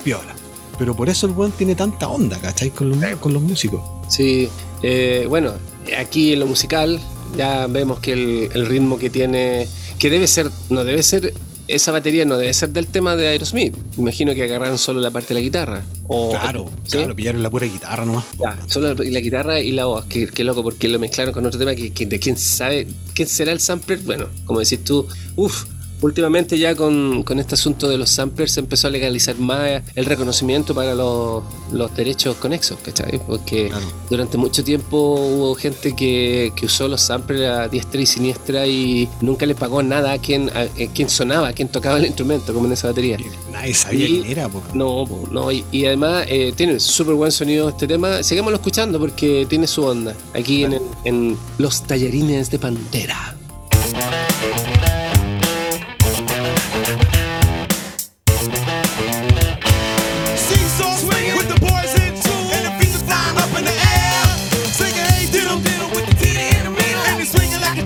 piola. 0.04 0.36
Pero 0.78 0.94
por 0.94 1.08
eso 1.08 1.26
el 1.26 1.32
weón 1.32 1.50
tiene 1.52 1.74
tanta 1.74 2.06
onda, 2.08 2.38
¿cachai? 2.38 2.70
Con 2.70 2.90
los, 2.90 2.98
con 3.18 3.32
los 3.32 3.42
músicos. 3.42 3.80
Sí, 4.08 4.48
eh, 4.82 5.26
bueno, 5.28 5.52
aquí 5.98 6.34
en 6.34 6.40
lo 6.40 6.46
musical 6.46 7.00
ya 7.36 7.66
vemos 7.66 7.98
que 7.98 8.12
el, 8.12 8.50
el 8.54 8.66
ritmo 8.66 8.96
que 8.98 9.10
tiene, 9.10 9.66
que 9.98 10.08
debe 10.10 10.28
ser, 10.28 10.50
no 10.70 10.84
debe 10.84 11.02
ser, 11.02 11.34
esa 11.68 11.92
batería 11.92 12.24
no 12.24 12.36
debe 12.36 12.52
ser 12.54 12.70
del 12.70 12.86
tema 12.86 13.16
de 13.16 13.28
Aerosmith. 13.28 13.74
Imagino 13.98 14.34
que 14.34 14.42
agarraron 14.44 14.78
solo 14.78 15.00
la 15.00 15.10
parte 15.10 15.28
de 15.28 15.34
la 15.34 15.40
guitarra. 15.40 15.82
O, 16.08 16.30
Claro, 16.30 16.70
¿sí? 16.84 16.98
claro, 16.98 17.16
pillaron 17.16 17.42
la 17.42 17.50
pura 17.50 17.66
guitarra 17.66 18.04
nomás. 18.04 18.24
Ya, 18.38 18.58
solo 18.66 18.94
la 18.94 19.20
guitarra 19.20 19.60
y 19.60 19.72
la 19.72 19.86
voz, 19.86 20.04
qué, 20.06 20.26
qué 20.28 20.44
loco, 20.44 20.62
porque 20.62 20.88
lo 20.88 20.98
mezclaron 20.98 21.32
con 21.34 21.44
otro 21.46 21.58
tema 21.58 21.74
que, 21.74 21.92
que 21.92 22.06
de 22.06 22.18
quién 22.18 22.36
sabe, 22.36 22.86
quién 23.14 23.28
será 23.28 23.52
el 23.52 23.60
sampler. 23.60 23.98
Bueno, 24.00 24.26
como 24.44 24.60
decís 24.60 24.82
tú, 24.84 25.06
uff, 25.36 25.64
últimamente 26.02 26.58
ya 26.58 26.74
con, 26.74 27.22
con 27.22 27.38
este 27.38 27.54
asunto 27.54 27.88
de 27.88 27.96
los 27.98 28.10
samplers 28.10 28.52
se 28.52 28.60
empezó 28.60 28.86
a 28.88 28.90
legalizar 28.90 29.36
más 29.38 29.82
el 29.94 30.04
reconocimiento 30.04 30.74
para 30.74 30.94
los, 30.94 31.42
los 31.72 31.94
derechos 31.96 32.36
conexos, 32.36 32.78
¿cachai? 32.82 33.20
Porque 33.26 33.68
Claro. 33.68 33.86
durante 34.10 34.36
mucho 34.36 34.62
tiempo 34.62 34.96
hubo 35.14 35.54
gente 35.54 35.94
que, 35.96 36.52
que 36.56 36.66
usó 36.66 36.88
los 36.88 37.00
samplers 37.00 37.42
a 37.50 37.68
diestra 37.68 38.00
y 38.00 38.06
siniestra 38.06 38.66
y 38.66 39.08
nunca 39.20 39.46
le 39.46 39.54
pagó 39.54 39.82
nada 39.82 40.12
a 40.12 40.18
quien, 40.18 40.50
a, 40.50 40.62
a 40.62 40.92
quien 40.94 41.08
sonaba, 41.08 41.48
a 41.48 41.52
quien 41.52 41.68
tocaba 41.68 41.98
el 41.98 42.06
instrumento, 42.06 42.52
como 42.54 42.66
en 42.66 42.72
esa 42.72 42.88
batería. 42.88 43.18
Nadie 43.52 43.74
sabía 43.74 44.06
Y- 44.06 44.20
quién 44.22 44.30
era, 44.32 44.48
po. 44.48 44.62
No, 44.74 45.04
no, 45.30 45.50
y, 45.50 45.64
y 45.72 45.86
además 45.86 46.26
eh, 46.28 46.52
tiene 46.56 46.78
súper 46.80 47.14
buen 47.14 47.32
sonido 47.32 47.68
este 47.68 47.86
tema. 47.86 48.22
Sigámoslo 48.22 48.56
escuchando 48.56 48.98
porque 48.98 49.46
tiene 49.48 49.66
su 49.66 49.82
onda. 49.84 50.14
Aquí 50.34 50.64
en, 50.64 50.78
en 51.04 51.36
Los 51.58 51.82
Tallarines 51.86 52.50
de 52.50 52.58
Pantera. 52.58 53.36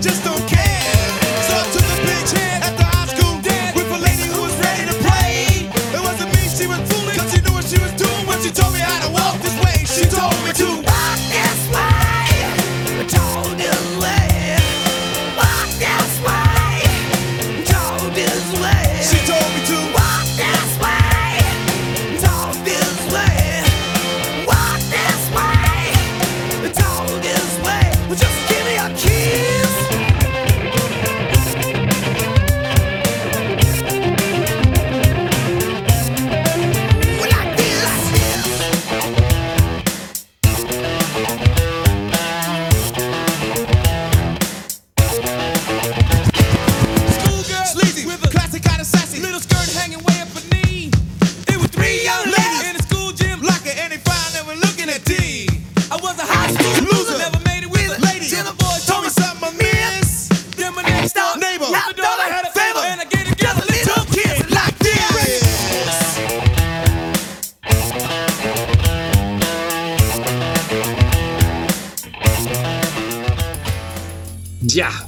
Just 0.01 0.23
don't 0.23 0.40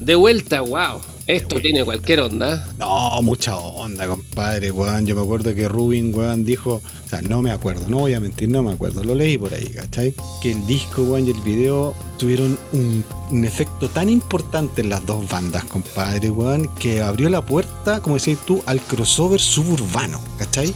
de 0.04 0.16
vuelta, 0.16 0.62
wow. 0.62 1.02
Esto 1.26 1.56
tiene 1.62 1.86
cualquier 1.86 2.20
onda. 2.20 2.68
No, 2.78 3.22
mucha 3.22 3.56
onda, 3.56 4.08
compadre, 4.08 4.72
weón. 4.72 5.06
Yo 5.06 5.16
me 5.16 5.22
acuerdo 5.22 5.56
que 5.56 5.70
Rubin, 5.70 6.14
weón, 6.14 6.44
dijo, 6.44 6.82
o 7.06 7.10
sea, 7.10 7.22
no 7.22 7.42
me 7.42 7.52
acuerdo, 7.52 7.88
no 7.88 8.00
voy 8.00 8.14
a 8.14 8.20
mentir, 8.20 8.50
no 8.50 8.62
me 8.62 8.74
acuerdo, 8.74 9.06
lo 9.06 9.16
leí 9.16 9.38
por 9.38 9.54
ahí, 9.54 9.70
¿cachai? 9.70 10.14
Que 10.42 10.52
el 10.52 10.68
disco, 10.68 11.04
weón, 11.04 11.26
y 11.26 11.32
el 11.32 11.40
video 11.40 11.94
tuvieron 12.18 12.60
un, 12.74 13.06
un 13.32 13.46
efecto 13.46 13.90
tan 13.90 14.10
importante 14.10 14.82
en 14.82 14.90
las 14.90 15.06
dos 15.06 15.26
bandas, 15.30 15.64
compadre, 15.64 16.30
weón, 16.30 16.68
que 16.76 17.02
abrió 17.02 17.30
la 17.30 17.46
puerta, 17.46 18.02
como 18.02 18.18
decís 18.18 18.38
tú, 18.46 18.62
al 18.66 18.82
crossover 18.82 19.40
suburbano, 19.40 20.20
¿cachai? 20.38 20.74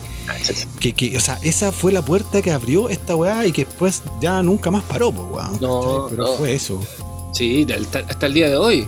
Que, 0.80 0.94
que, 0.94 1.18
o 1.18 1.20
sea, 1.20 1.40
esa 1.42 1.74
fue 1.74 1.92
la 1.92 2.02
puerta 2.02 2.42
que 2.42 2.52
abrió 2.52 2.88
esta 2.88 3.18
weá 3.18 3.46
y 3.46 3.52
que 3.52 3.66
después 3.66 4.02
ya 4.22 4.42
nunca 4.42 4.72
más 4.72 4.84
paró, 4.84 5.10
weón. 5.10 5.58
No. 5.60 6.08
Pero 6.10 6.24
no. 6.24 6.34
fue 6.34 6.54
eso. 6.54 6.82
Sí, 7.38 7.68
hasta 7.70 8.26
el 8.26 8.34
día 8.34 8.50
de 8.50 8.56
hoy. 8.56 8.88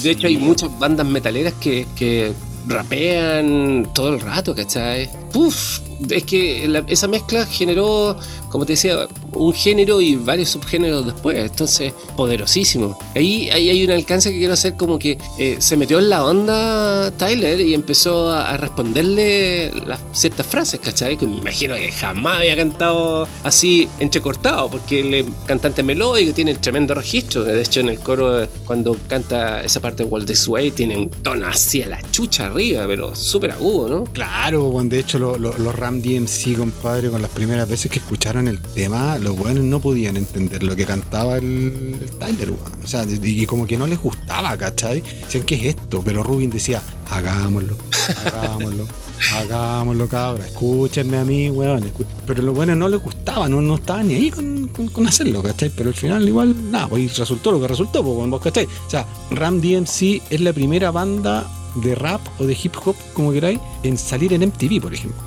De 0.00 0.12
hecho, 0.12 0.28
hay 0.28 0.36
muchas 0.36 0.78
bandas 0.78 1.04
metaleras 1.04 1.52
que, 1.54 1.84
que 1.96 2.32
rapean 2.68 3.90
todo 3.92 4.14
el 4.14 4.20
rato, 4.20 4.54
¿cachai? 4.54 5.10
Puf, 5.32 5.80
es 6.10 6.24
que 6.24 6.66
la- 6.68 6.84
esa 6.88 7.06
mezcla 7.08 7.44
generó, 7.46 8.16
como 8.50 8.64
te 8.64 8.72
decía, 8.74 9.06
un 9.32 9.52
género 9.52 10.00
y 10.00 10.16
varios 10.16 10.48
subgéneros 10.50 11.04
después. 11.06 11.36
Entonces, 11.38 11.92
poderosísimo. 12.16 12.98
Ahí, 13.14 13.48
ahí 13.50 13.68
hay 13.70 13.84
un 13.84 13.90
alcance 13.90 14.30
que 14.32 14.38
quiero 14.38 14.54
hacer 14.54 14.74
como 14.76 14.98
que 14.98 15.18
eh, 15.38 15.56
se 15.60 15.76
metió 15.76 15.98
en 15.98 16.08
la 16.08 16.24
onda 16.24 17.10
Tyler 17.12 17.60
y 17.60 17.74
empezó 17.74 18.30
a, 18.30 18.50
a 18.50 18.56
responderle 18.56 19.70
las 19.86 20.00
ciertas 20.12 20.46
frases, 20.46 20.80
¿cachai? 20.80 21.16
Que 21.16 21.26
me 21.26 21.36
imagino 21.38 21.74
que 21.74 21.92
jamás 21.92 22.38
había 22.38 22.56
cantado 22.56 23.28
así 23.44 23.88
entrecortado, 24.00 24.70
porque 24.70 25.20
es 25.20 25.26
cantante 25.46 25.82
melódico, 25.82 26.32
tiene 26.32 26.54
tremendo 26.54 26.94
registro. 26.94 27.44
De 27.44 27.60
hecho, 27.60 27.80
en 27.80 27.90
el 27.90 27.98
coro, 28.00 28.46
cuando 28.66 28.96
canta 29.08 29.62
esa 29.62 29.80
parte 29.80 30.04
de 30.04 30.08
Walt 30.08 30.30
Way, 30.46 30.70
tiene 30.72 30.96
un 30.96 31.10
tono 31.10 31.46
así 31.46 31.82
a 31.82 31.88
la 31.88 32.02
chucha 32.10 32.46
arriba, 32.46 32.84
pero 32.86 33.14
súper 33.14 33.52
agudo, 33.52 33.88
¿no? 33.88 34.04
Claro, 34.04 34.72
de 34.84 34.98
hecho 34.98 35.17
lo- 35.18 35.38
lo- 35.38 35.56
los 35.58 35.74
Ram 35.74 36.00
DMC, 36.00 36.56
compadre, 36.56 37.10
con 37.10 37.20
las 37.22 37.30
primeras 37.30 37.68
veces 37.68 37.90
que 37.90 37.98
escucharon 37.98 38.48
el 38.48 38.60
tema, 38.60 39.18
los 39.18 39.36
buenos 39.36 39.64
no 39.64 39.80
podían 39.80 40.16
entender 40.16 40.62
lo 40.62 40.74
que 40.76 40.84
cantaba 40.86 41.36
el, 41.38 41.96
el 42.00 42.10
Tyler, 42.18 42.50
weón. 42.50 42.84
O 42.84 42.86
sea, 42.86 43.04
y, 43.04 43.42
y 43.42 43.46
como 43.46 43.66
que 43.66 43.76
no 43.76 43.86
les 43.86 43.98
gustaba, 44.00 44.56
¿cachai? 44.56 45.02
Decían, 45.02 45.44
¿qué 45.44 45.54
es 45.56 45.64
esto? 45.76 46.02
Pero 46.04 46.22
Rubin 46.22 46.50
decía, 46.50 46.82
hagámoslo, 47.10 47.76
hagámoslo. 48.24 48.86
Hagámoslo, 49.34 50.06
cabra. 50.08 50.46
Escúchenme 50.46 51.16
a 51.18 51.24
mí, 51.24 51.50
weón. 51.50 51.90
Pero 52.24 52.40
los 52.40 52.54
buenos 52.54 52.76
no 52.76 52.88
les 52.88 53.02
gustaba, 53.02 53.48
no, 53.48 53.60
no 53.60 53.74
estaban 53.74 54.06
ni 54.06 54.14
ahí 54.14 54.30
con, 54.30 54.68
con- 54.68 54.86
con 54.88 55.08
hacerlo, 55.08 55.42
¿cachai? 55.42 55.70
Pero 55.74 55.88
al 55.88 55.94
final, 55.96 56.26
igual, 56.28 56.54
nada, 56.70 56.86
pues 56.86 57.02
y 57.02 57.08
resultó 57.08 57.50
lo 57.50 57.60
que 57.60 57.66
resultó, 57.66 58.04
pues, 58.04 58.40
¿cachai? 58.42 58.66
O 58.66 58.88
sea, 58.90 59.04
Ram 59.32 59.60
DMC 59.60 60.22
es 60.30 60.40
la 60.40 60.52
primera 60.52 60.92
banda 60.92 61.44
de 61.76 61.94
rap 61.94 62.20
o 62.38 62.44
de 62.44 62.56
hip 62.60 62.74
hop, 62.84 62.96
como 63.14 63.32
queráis, 63.32 63.60
en 63.82 63.96
salir 63.98 64.32
en 64.32 64.42
MTV, 64.42 64.80
por 64.80 64.94
ejemplo. 64.94 65.20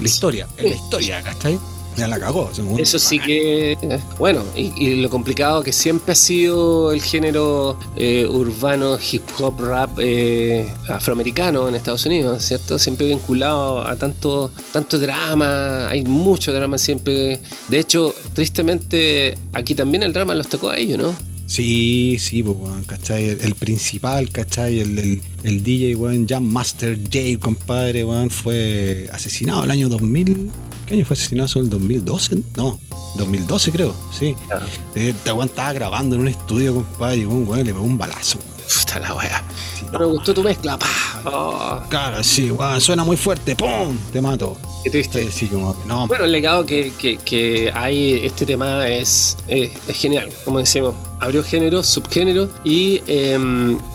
La 0.00 0.06
historia, 0.06 0.46
en 0.58 0.70
la 0.70 0.76
historia, 0.76 1.22
¿cachai? 1.22 1.58
Ya 1.96 2.06
la 2.06 2.20
cagó. 2.20 2.48
según- 2.52 2.78
Eso 2.78 2.96
sí 2.96 3.18
que. 3.18 3.76
Bueno, 4.20 4.44
y, 4.54 4.72
y 4.76 4.96
lo 5.02 5.10
complicado 5.10 5.64
que 5.64 5.72
siempre 5.72 6.12
ha 6.12 6.14
sido 6.14 6.92
el 6.92 7.02
género 7.02 7.76
eh, 7.96 8.24
urbano, 8.30 8.96
hip 9.10 9.22
hop, 9.40 9.60
rap 9.60 9.98
eh, 9.98 10.72
afroamericano 10.88 11.68
en 11.68 11.74
Estados 11.74 12.06
Unidos, 12.06 12.44
¿cierto? 12.44 12.78
Siempre 12.78 13.08
vinculado 13.08 13.84
a 13.84 13.96
tanto, 13.96 14.52
tanto 14.72 14.96
drama, 15.00 15.88
hay 15.88 16.04
mucho 16.04 16.52
drama 16.52 16.78
siempre. 16.78 17.40
De 17.68 17.80
hecho, 17.80 18.14
tristemente, 18.32 19.36
aquí 19.52 19.74
también 19.74 20.02
el 20.04 20.12
drama 20.12 20.34
los 20.34 20.48
tocó 20.48 20.70
a 20.70 20.76
ellos, 20.76 20.98
¿no? 20.98 21.14
Sí, 21.48 22.18
sí, 22.20 22.42
pues, 22.42 22.56
weón, 22.58 22.84
¿cachai? 22.84 23.24
El, 23.30 23.40
el 23.40 23.54
principal, 23.54 24.28
¿cachai? 24.30 24.80
El, 24.80 24.98
el, 24.98 25.22
el 25.44 25.62
DJ, 25.64 25.96
weón, 25.96 26.28
Jam 26.28 26.44
Master 26.44 26.98
J, 27.02 27.38
compadre, 27.40 28.04
weón, 28.04 28.28
fue 28.28 29.08
asesinado 29.12 29.64
el 29.64 29.70
año 29.70 29.88
2000. 29.88 30.50
¿Qué 30.86 30.94
año 30.94 31.06
fue 31.06 31.14
asesinado? 31.14 31.46
¿Eso 31.46 31.60
el 31.60 31.70
2012? 31.70 32.38
No, 32.56 32.78
2012 33.16 33.72
creo, 33.72 33.94
sí. 34.16 34.34
Claro. 34.46 34.66
Eh, 34.94 35.08
Este 35.16 35.32
weón 35.32 35.48
estaba 35.48 35.72
grabando 35.72 36.16
en 36.16 36.20
un 36.22 36.28
estudio, 36.28 36.74
compadre, 36.74 37.16
y 37.16 37.24
un 37.24 37.48
weón 37.48 37.64
le 37.64 37.72
pegó 37.72 37.82
un 37.82 37.96
balazo. 37.96 38.38
Puta 38.84 39.00
la 39.00 39.14
wea. 39.14 39.42
No 39.90 39.98
me 40.00 40.04
gustó 40.04 40.34
tu 40.34 40.42
mezcla, 40.42 40.78
pa. 40.78 40.86
Oh, 41.24 41.80
Claro, 41.88 42.22
sí, 42.22 42.50
weón, 42.50 42.78
suena 42.82 43.04
muy 43.04 43.16
fuerte, 43.16 43.56
¡pum! 43.56 43.96
Te 44.12 44.20
mato. 44.20 44.58
qué 44.84 44.90
triste. 44.90 45.24
Sí, 45.24 45.30
sí, 45.32 45.46
como 45.46 45.72
que 45.80 45.88
no. 45.88 46.06
Bueno, 46.06 46.26
el 46.26 46.32
legado 46.32 46.66
que, 46.66 46.92
que, 46.98 47.16
que 47.16 47.72
hay 47.74 48.20
este 48.22 48.44
tema 48.44 48.86
es, 48.86 49.38
es, 49.48 49.70
es 49.88 49.96
genial, 49.96 50.28
como 50.44 50.58
decimos. 50.58 50.94
Abrió 51.20 51.42
género, 51.42 51.82
subgénero 51.82 52.48
y 52.64 53.02
eh, 53.08 53.36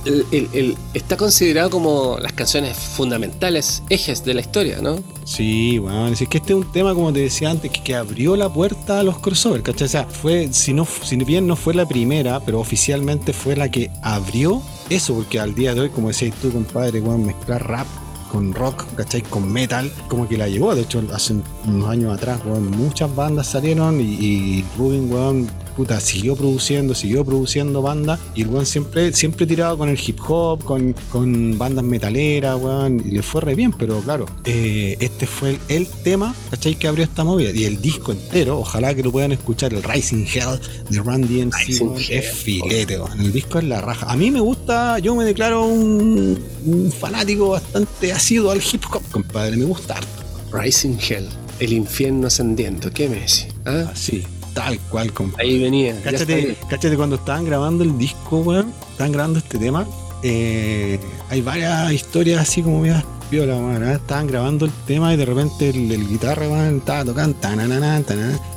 el- 0.06 0.76
está 0.94 1.16
considerado 1.18 1.70
como 1.70 2.18
las 2.20 2.34
canciones 2.34 2.78
fundamentales, 2.78 3.82
ejes 3.90 4.26
de 4.26 4.34
la 4.34 4.42
historia, 4.42 4.80
¿no? 4.82 5.00
Sí, 5.26 5.78
bueno, 5.80 6.08
es 6.10 6.28
que 6.28 6.38
este 6.38 6.54
es 6.54 6.60
un 6.60 6.72
tema, 6.72 6.94
como 6.94 7.14
te 7.14 7.20
decía 7.22 7.50
antes, 7.50 7.72
que, 7.72 7.82
que 7.82 7.96
abrió 7.96 8.36
la 8.36 8.52
puerta 8.52 9.00
a 9.00 9.04
los 9.04 9.20
crossovers, 9.20 9.64
¿cachai? 9.64 9.86
O 9.86 9.90
sea, 9.90 10.04
fue, 10.06 10.50
si, 10.52 10.74
no, 10.74 10.86
si 10.86 11.16
bien 11.18 11.48
no 11.48 11.56
fue 11.56 11.74
la 11.74 11.88
primera, 11.88 12.40
pero 12.42 12.60
oficialmente 12.60 13.32
fue 13.34 13.56
la 13.56 13.70
que 13.70 13.90
abrió 14.02 14.62
eso, 14.90 15.14
porque 15.16 15.40
al 15.40 15.56
día 15.56 15.74
de 15.74 15.82
hoy, 15.82 15.90
como 15.90 16.10
decías 16.10 16.36
tú, 16.42 16.52
compadre, 16.52 17.00
weón, 17.00 17.26
mezclar 17.26 17.66
rap 17.68 17.88
con 18.32 18.52
rock, 18.54 18.84
¿cachai? 18.96 19.22
Con 19.22 19.52
metal, 19.52 19.92
como 20.10 20.28
que 20.28 20.38
la 20.38 20.48
llevó. 20.48 20.74
De 20.76 20.82
hecho, 20.82 21.02
hace 21.14 21.36
unos 21.68 21.88
años 21.88 22.12
atrás, 22.14 22.42
weón, 22.46 22.70
muchas 22.72 23.16
bandas 23.16 23.48
salieron 23.48 24.02
y, 24.02 24.04
y 24.04 24.66
Rubin, 24.78 25.12
weón, 25.12 25.48
puta, 25.74 26.00
siguió 26.00 26.36
produciendo, 26.36 26.96
siguió 26.96 27.26
produciendo 27.26 27.82
bandas 27.82 28.20
y 28.36 28.44
el 28.44 28.48
weón 28.48 28.66
siempre, 28.66 29.14
siempre 29.14 29.46
tiraba 29.46 29.78
con 29.78 29.90
el 29.90 30.00
hip 30.00 30.20
hop, 30.28 30.64
con, 30.64 30.94
con 31.12 31.58
bandas 31.58 31.84
metaleras, 31.84 32.60
weón, 32.60 33.02
y 33.06 33.12
le 33.12 33.22
fue 33.22 33.42
re 33.42 33.56
bien, 33.56 33.74
pero 33.74 34.00
claro, 34.02 34.26
eh, 34.46 34.98
este 35.00 35.28
fue 35.28 35.52
el, 35.52 35.60
el 35.70 35.88
tema, 35.88 36.36
¿cachai? 36.50 36.76
Que 36.76 36.88
abrió 36.88 37.04
esta 37.04 37.24
movida 37.24 37.52
y 37.52 37.66
el 37.66 37.82
disco 37.82 38.12
entero, 38.12 38.60
ojalá 38.60 38.94
que 38.96 39.04
lo 39.04 39.12
puedan 39.12 39.32
escuchar, 39.32 39.74
el 39.74 39.84
Rising 39.84 40.26
Hell 40.26 40.60
de 40.90 41.02
Randy 41.02 41.46
MC, 41.46 41.82
es 42.10 42.32
filete, 42.32 43.00
weón. 43.00 43.20
el 43.20 43.32
disco 43.32 43.60
es 43.60 43.66
la 43.66 43.82
raja. 43.82 44.12
A 44.12 44.16
mí 44.16 44.32
me 44.32 44.40
gusta, 44.40 45.00
yo 45.00 45.16
me 45.16 45.26
declaro 45.26 45.66
un, 45.66 46.40
un 46.66 46.92
fanático 46.92 47.50
bastante 47.50 48.12
asiduo 48.12 48.52
al 48.52 48.62
hip 48.62 48.84
hop, 48.92 49.02
compadre, 49.12 49.58
me 49.58 49.66
gusta 49.66 49.96
harto. 49.96 50.24
Rising 50.52 50.98
Hell, 51.00 51.28
el 51.60 51.74
infierno 51.74 52.28
ascendiente, 52.28 52.92
¿qué 52.92 53.10
me 53.10 53.16
decís? 53.16 53.48
¿Ah? 53.66 53.90
Así, 53.92 54.24
tal 54.54 54.80
cual, 54.90 55.12
compadre. 55.14 55.46
Ahí 55.48 55.60
venía. 55.62 56.00
Cáchate, 56.04 56.58
cáchate 56.70 56.96
cuando 56.96 57.16
estaban 57.18 57.46
grabando 57.46 57.84
el 57.84 57.98
disco, 57.98 58.40
weón, 58.40 58.74
estaban 58.92 59.12
grabando 59.12 59.40
este 59.40 59.58
tema. 59.58 59.86
eh, 60.24 61.00
hay 61.30 61.42
varias 61.42 61.92
historias 61.92 62.42
así 62.42 62.62
como 62.62 62.80
medias 62.82 63.04
piola, 63.30 63.56
weón. 63.58 63.84
¿eh? 63.84 63.94
Estaban 63.96 64.28
grabando 64.28 64.66
el 64.66 64.72
tema 64.88 65.14
y 65.14 65.18
de 65.18 65.26
repente 65.26 65.70
el, 65.70 65.92
el 65.92 66.08
guitarra, 66.08 66.48
weón, 66.48 66.78
estaba 66.78 67.04
tocando, 67.06 67.36
tanana, 67.38 68.02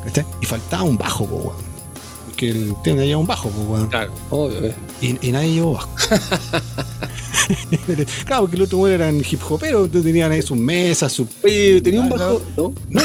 ¿cachai? 0.05 0.25
y 0.41 0.47
faltaba 0.47 0.82
un 0.82 0.99
bajo, 0.99 1.25
weón. 1.25 1.75
Porque 2.36 2.50
el 2.50 2.75
tema 2.84 3.02
lleva 3.02 3.18
un 3.18 3.26
bajo, 3.26 3.49
po, 3.49 3.62
weón. 3.62 3.88
Claro, 3.88 4.12
obvio. 4.28 4.66
eh. 4.66 4.75
Y, 5.00 5.28
y 5.28 5.32
nadie 5.32 5.54
llevó 5.54 5.72
bajo. 5.72 5.88
claro, 8.26 8.42
porque 8.42 8.56
el 8.56 8.62
otro 8.62 8.76
weón 8.76 8.94
eran 8.94 9.16
hip 9.20 9.40
hoperos, 9.49 9.86
entonces 9.86 10.04
tenían 10.12 10.32
ahí 10.32 10.42
sus 10.42 10.58
mesas, 10.58 11.12
sus. 11.12 11.28
Oye, 11.42 11.80
tenía 11.80 12.02
un 12.02 12.10
bajo, 12.10 12.42
¿no? 12.58 12.75
No. 12.90 13.00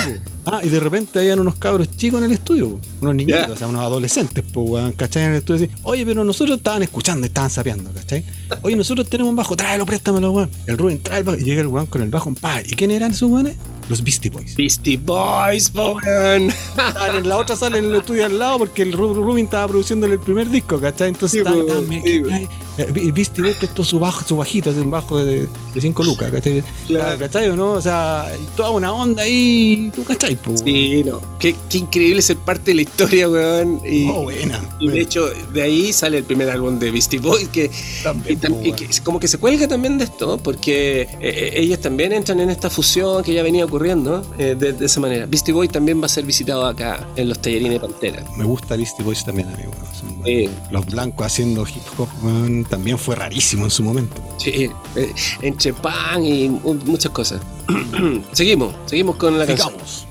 Ah, 0.46 0.60
y 0.64 0.68
de 0.68 0.80
repente 0.82 1.18
habían 1.20 1.40
unos 1.40 1.56
cabros 1.56 1.96
chicos 1.96 2.18
en 2.20 2.26
el 2.26 2.34
estudio, 2.34 2.78
unos 3.00 3.16
niñitos, 3.16 3.52
o 3.52 3.56
sea, 3.56 3.68
unos 3.68 3.82
adolescentes, 3.82 4.44
pues, 4.52 4.70
weón, 4.70 4.92
¿cachai? 4.94 5.24
En 5.24 5.30
el 5.32 5.38
estudio 5.38 5.66
así, 5.66 5.74
oye, 5.84 6.06
pero 6.06 6.26
nosotros 6.26 6.58
estaban 6.58 6.84
escuchando, 6.84 7.26
estaban 7.26 7.50
sapeando, 7.50 7.90
¿cachai? 7.94 8.26
Oye, 8.64 8.76
nosotros 8.76 9.08
tenemos 9.08 9.30
un 9.30 9.38
bajo, 9.38 9.56
tráelo, 9.56 9.86
préstamelo, 9.86 10.32
weón. 10.32 10.50
El 10.68 10.78
Rubén 10.78 11.00
trae 11.02 11.20
el 11.20 11.24
bajo, 11.24 11.40
y 11.40 11.44
llega 11.46 11.62
el 11.62 11.68
weón 11.68 11.86
con 11.86 12.02
el 12.02 12.10
bajo, 12.10 12.34
pa. 12.34 12.60
¿Y 12.62 12.72
quién 12.76 12.92
eran 12.92 13.12
esos 13.12 13.30
weones? 13.32 13.56
Los 13.90 14.04
Beastie 14.04 14.30
Boys. 14.30 14.56
Beastie 14.56 14.98
Boys, 14.98 15.70
po, 15.70 15.98
weón. 16.06 16.50
Estaban 16.88 17.18
en 17.18 17.28
la 17.30 17.38
otra 17.38 17.56
sala 17.56 17.78
en 17.78 17.86
el 17.86 17.96
estudio 17.96 18.26
al 18.26 18.40
lado 18.40 18.60
porque 18.60 18.84
el 18.84 18.94
Ru- 18.94 19.14
Rubin 19.14 19.46
estaba 19.46 19.68
produciendo 19.68 20.06
el 20.08 20.20
primer 20.20 20.50
disco, 20.50 20.80
¿cachai? 20.80 21.10
Entonces 21.10 21.44
po, 21.44 21.50
sí, 21.98 22.48
el 22.78 23.12
Beastie 23.12 23.44
Boys 23.44 23.56
prestó 23.58 23.84
su 23.84 24.00
bajo, 24.00 24.24
su 24.26 24.36
un 24.36 24.92
bajo 24.92 25.24
de 25.24 25.48
5 25.80 26.04
lucas, 26.04 26.32
¿cachai? 26.32 26.64
Claro. 26.88 27.20
¿Cachai 27.20 27.50
o 27.50 27.56
no? 27.56 27.74
O 27.74 27.82
sea, 27.82 28.32
toda 28.56 28.70
una 28.72 28.94
onda 28.94 29.24
ahí, 29.24 29.92
¿tú 29.96 30.04
cachai? 30.04 30.38
Sí, 30.64 31.04
no. 31.06 31.22
Qué, 31.40 31.56
qué 31.70 31.80
increíble 31.80 32.22
ser 32.22 32.38
parte 32.38 32.72
de 32.72 32.76
la 32.76 32.82
historia, 32.82 33.30
weón. 33.30 33.82
Y, 33.86 34.10
Oh, 34.10 34.24
buena. 34.24 34.60
y 34.80 34.88
de 34.90 35.02
hecho, 35.02 35.26
de 35.54 35.62
ahí 35.62 35.94
sale 35.94 36.18
el 36.20 36.24
primer 36.24 36.50
álbum 36.50 36.80
de 36.80 36.92
Beastie 36.92 37.20
Boys, 37.20 37.48
que, 37.50 37.70
También, 38.04 38.38
y 38.38 38.42
tam- 38.42 38.54
po, 38.54 38.66
y 38.66 38.74
que 38.74 38.88
como 39.04 39.20
que 39.20 39.28
se 39.28 39.38
cuelga 39.38 39.68
también 39.68 39.98
de 39.98 40.06
esto, 40.06 40.38
porque 40.38 41.02
eh, 41.02 41.08
eh, 41.22 41.52
ellos 41.56 41.80
también 41.80 42.12
entran 42.14 42.40
en 42.40 42.50
esta 42.50 42.70
fusión 42.70 43.24
que 43.24 43.34
ya 43.34 43.44
venía 43.44 43.66
ocurriendo 43.66 44.26
eh, 44.38 44.56
de, 44.58 44.74
de 44.74 44.86
esa 44.86 45.00
manera. 45.00 45.26
Beastie 45.26 45.54
Boy 45.54 45.68
también 45.68 46.02
va 46.02 46.06
a 46.06 46.10
ser 46.10 46.26
visitado 46.26 46.66
acá 46.66 47.08
en 47.16 47.30
los 47.30 47.40
tallerines 47.40 47.74
de 47.74 47.80
Pantera. 47.80 48.24
Me 48.38 48.44
gusta 48.46 48.76
Beastie 48.76 49.04
Boys 49.04 49.24
también, 49.24 49.48
amigo. 49.50 49.72
Son. 50.00 50.12
Sí. 50.26 50.50
Los 50.72 50.86
blancos 50.86 51.26
haciendo 51.26 51.64
hip 51.68 51.82
hop 52.00 52.08
weón, 52.24 52.61
también 52.66 52.98
fue 52.98 53.16
rarísimo 53.16 53.66
en 53.66 53.72
su 53.72 53.84
momento. 53.84 54.22
Sí, 54.38 54.70
eh, 54.96 55.14
entre 55.42 55.74
pan 55.74 56.24
y 56.26 56.50
mu- 56.50 56.74
muchas 56.86 57.12
cosas. 57.12 57.42
seguimos, 58.32 58.74
seguimos 58.86 59.16
con 59.18 59.38
la 59.38 59.46
canción. 59.46 59.70
Sigamos. 59.70 59.90
Seesaw 59.92 60.11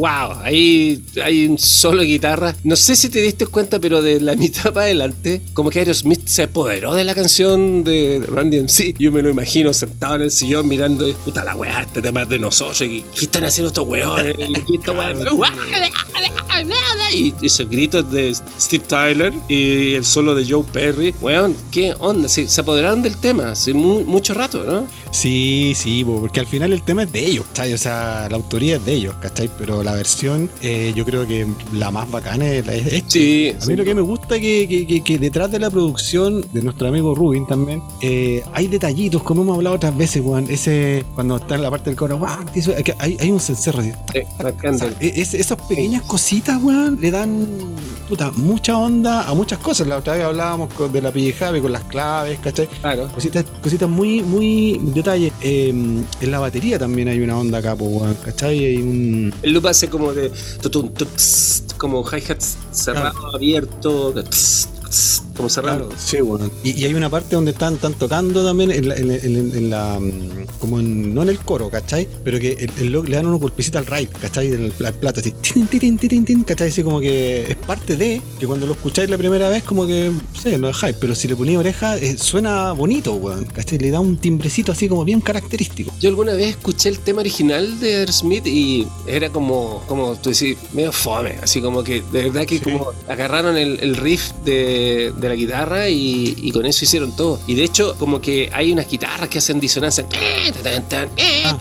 wow, 0.00 0.38
ahí 0.42 1.02
hay 1.22 1.46
un 1.46 1.58
solo 1.58 2.00
de 2.02 2.06
guitarra. 2.08 2.54
No 2.64 2.76
sé 2.76 2.96
si 2.96 3.08
te 3.08 3.20
diste 3.20 3.46
cuenta, 3.46 3.78
pero 3.78 4.02
de 4.02 4.20
la 4.20 4.34
mitad 4.36 4.72
para 4.72 4.86
adelante, 4.86 5.42
como 5.52 5.70
que 5.70 5.78
Aerosmith 5.80 6.26
se 6.26 6.44
apoderó 6.44 6.94
de 6.94 7.04
la 7.04 7.14
canción 7.14 7.84
de 7.84 8.22
Randy 8.26 8.60
MC. 8.60 8.94
Yo 8.98 9.12
me 9.12 9.22
lo 9.22 9.30
imagino 9.30 9.72
sentado 9.72 10.16
en 10.16 10.22
el 10.22 10.30
sillón 10.30 10.68
mirando, 10.68 11.08
y, 11.08 11.12
puta 11.12 11.44
la 11.44 11.54
weá, 11.54 11.82
este 11.82 12.02
tema 12.02 12.22
es 12.22 12.28
de 12.28 12.38
nosotros. 12.38 12.78
¿Qué, 12.78 13.04
qué 13.14 13.24
están 13.24 13.44
haciendo 13.44 13.68
estos 13.68 13.86
weones? 13.86 14.34
Y 14.68 14.76
estos 14.76 14.96
weones, 14.96 15.28
y 17.12 17.34
esos 17.42 17.68
gritos 17.68 18.10
de 18.10 18.34
Steve 18.58 18.84
Tyler 18.86 19.32
y 19.48 19.94
el 19.94 20.04
solo 20.04 20.34
de 20.34 20.44
Joe 20.48 20.64
Perry. 20.72 21.14
Weón, 21.20 21.56
¿qué 21.70 21.94
onda? 21.98 22.28
Sí, 22.28 22.46
se 22.48 22.60
apoderaron 22.60 23.02
del 23.02 23.16
tema 23.16 23.50
hace 23.52 23.72
mu- 23.74 24.04
mucho 24.04 24.34
rato, 24.34 24.62
¿no? 24.64 24.86
Sí, 25.10 25.72
sí, 25.76 26.04
po, 26.04 26.20
porque 26.20 26.40
al 26.40 26.46
final 26.46 26.72
el 26.72 26.82
tema 26.82 27.02
es 27.02 27.12
de 27.12 27.26
ellos, 27.26 27.44
¿cachai? 27.48 27.72
O 27.74 27.78
sea, 27.78 28.28
la 28.30 28.36
autoría 28.36 28.76
es 28.76 28.84
de 28.84 28.92
ellos, 28.94 29.14
¿cachai? 29.20 29.50
Pero 29.58 29.82
la 29.82 29.89
versión, 29.94 30.50
eh, 30.62 30.92
yo 30.94 31.04
creo 31.04 31.26
que 31.26 31.46
la 31.72 31.90
más 31.90 32.10
bacana 32.10 32.46
es, 32.48 32.66
la- 32.66 32.74
es 32.74 32.86
esta. 32.92 33.10
Sí, 33.10 33.50
A 33.50 33.54
mí 33.54 33.60
sí. 33.72 33.76
lo 33.76 33.84
que 33.84 33.94
me 33.94 34.00
gusta 34.00 34.36
es 34.36 34.40
que, 34.40 34.66
que- 34.68 34.86
que- 34.86 35.00
que 35.02 35.18
detrás 35.18 35.50
de 35.50 35.58
la 35.58 35.70
producción 35.70 36.44
de 36.52 36.62
nuestro 36.62 36.88
amigo 36.88 37.14
Rubin 37.14 37.46
también, 37.46 37.82
eh, 38.00 38.42
hay 38.52 38.66
detallitos, 38.68 39.22
como 39.22 39.42
hemos 39.42 39.56
hablado 39.56 39.76
otras 39.76 39.96
veces, 39.96 40.22
weón. 40.24 40.46
Ese, 40.50 41.04
cuando 41.14 41.36
está 41.36 41.54
en 41.54 41.62
la 41.62 41.70
parte 41.70 41.90
del 41.90 41.96
coro, 41.96 42.18
hay, 42.98 43.16
hay 43.20 43.30
un 43.30 43.40
cencerro. 43.40 43.82
Sí, 43.82 43.90
O 44.38 44.78
sea, 44.78 44.88
e- 45.00 45.12
es- 45.20 45.34
esas 45.34 45.58
pequeñas 45.68 46.02
cositas, 46.02 46.62
weón, 46.62 46.98
le 47.00 47.10
dan 47.10 47.46
puta, 48.08 48.30
mucha 48.32 48.76
onda 48.76 49.28
a 49.28 49.34
muchas 49.34 49.58
cosas. 49.60 49.86
La 49.86 49.98
otra 49.98 50.14
vez 50.14 50.24
hablábamos 50.24 50.72
con- 50.74 50.90
de 50.92 51.00
la 51.00 51.12
Javi 51.38 51.60
con 51.60 51.72
las 51.72 51.84
claves, 51.84 52.38
¿cachai? 52.40 52.66
Claro. 52.80 53.08
Cositas, 53.14 53.44
cositas 53.62 53.88
muy, 53.88 54.22
muy 54.22 54.80
detalle. 54.82 55.32
Eh, 55.40 55.68
en 55.68 56.30
la 56.30 56.38
batería 56.40 56.78
también 56.78 57.08
hay 57.08 57.20
una 57.20 57.38
onda 57.38 57.58
acá, 57.58 57.74
weón, 57.74 58.16
¿cachai? 58.24 58.58
Hay 58.64 58.76
un. 58.78 59.32
El 59.42 59.52
loop 59.52 59.66
hace 59.80 59.88
como 59.88 60.12
de 60.12 60.30
tuts, 60.60 61.64
como 61.78 62.04
hi-hats 62.04 62.58
cerrado, 62.70 63.34
abierto, 63.34 64.12
como 65.40 65.48
cerrado. 65.50 65.88
Claro, 65.88 65.94
sí, 66.02 66.20
weón. 66.22 66.50
Y, 66.62 66.70
y 66.80 66.84
hay 66.84 66.94
una 66.94 67.08
parte 67.10 67.34
donde 67.36 67.50
están, 67.52 67.74
están 67.74 67.94
tocando 67.94 68.44
también 68.44 68.70
en 68.70 68.88
la, 68.88 68.96
en, 68.96 69.10
en- 69.10 69.52
en 69.56 69.70
la, 69.70 69.98
mm, 69.98 70.58
como 70.60 70.78
en- 70.80 71.14
no 71.14 71.22
en 71.22 71.28
el 71.30 71.38
coro, 71.38 71.70
¿cachai? 71.70 72.06
Pero 72.24 72.38
que 72.38 72.52
el, 72.52 72.70
el 72.94 73.02
le 73.10 73.16
dan 73.16 73.26
unos 73.26 73.40
golpecitos 73.40 73.80
al 73.80 73.86
right, 73.86 74.10
¿cachai? 74.18 74.48
Del 74.48 74.72
al 74.84 74.94
plato 74.94 75.20
así, 75.20 75.32
tin, 75.32 75.66
tin, 75.66 75.96
tin, 75.98 76.08
tin, 76.08 76.24
tin, 76.24 76.44
¿cachai? 76.44 76.68
Así 76.68 76.82
como 76.82 77.00
que 77.00 77.42
es 77.50 77.56
parte 77.56 77.96
de, 77.96 78.20
que 78.38 78.46
cuando 78.46 78.66
lo 78.66 78.72
escucháis 78.72 79.08
la 79.10 79.18
primera 79.18 79.48
vez 79.48 79.62
como 79.64 79.86
que, 79.86 80.10
no 80.10 80.40
sé, 80.40 80.58
lo 80.58 80.66
dejáis, 80.68 80.96
pero 81.00 81.14
si 81.14 81.28
le 81.28 81.36
ponéis 81.36 81.58
oreja, 81.58 81.96
eh, 81.96 82.16
suena 82.18 82.72
bonito, 82.72 83.14
weón, 83.14 83.44
¿cachai? 83.46 83.78
Le 83.78 83.90
da 83.90 84.00
un 84.00 84.16
timbrecito 84.18 84.72
así 84.72 84.88
como 84.88 85.04
bien 85.04 85.20
característico. 85.20 85.92
Yo 86.00 86.08
alguna 86.10 86.34
vez 86.34 86.50
escuché 86.50 86.88
el 86.88 86.98
tema 86.98 87.20
original 87.20 87.80
de 87.80 87.96
Aerosmith 87.96 88.46
y 88.46 88.86
era 89.06 89.30
como, 89.30 89.82
como 89.86 90.14
tú 90.16 90.30
decís, 90.30 90.56
medio 90.72 90.92
fome, 90.92 91.36
así 91.42 91.60
como 91.60 91.82
que 91.82 92.02
de 92.12 92.24
verdad 92.24 92.44
que 92.46 92.58
Sí. 92.58 92.64
como 92.64 92.88
agarraron 93.08 93.56
el, 93.56 93.78
el 93.80 93.96
riff 93.96 94.32
de, 94.44 95.12
de 95.18 95.28
la 95.30 95.34
guitarra 95.36 95.88
y, 95.88 96.34
y 96.36 96.52
con 96.52 96.66
eso 96.66 96.84
hicieron 96.84 97.16
todo. 97.16 97.40
Y 97.46 97.54
de 97.54 97.64
hecho 97.64 97.96
como 97.98 98.20
que 98.20 98.50
hay 98.52 98.70
unas 98.72 98.88
guitarras 98.90 99.28
que 99.28 99.38
hacen 99.38 99.58
disonancia. 99.60 100.06
Ah. 101.44 101.58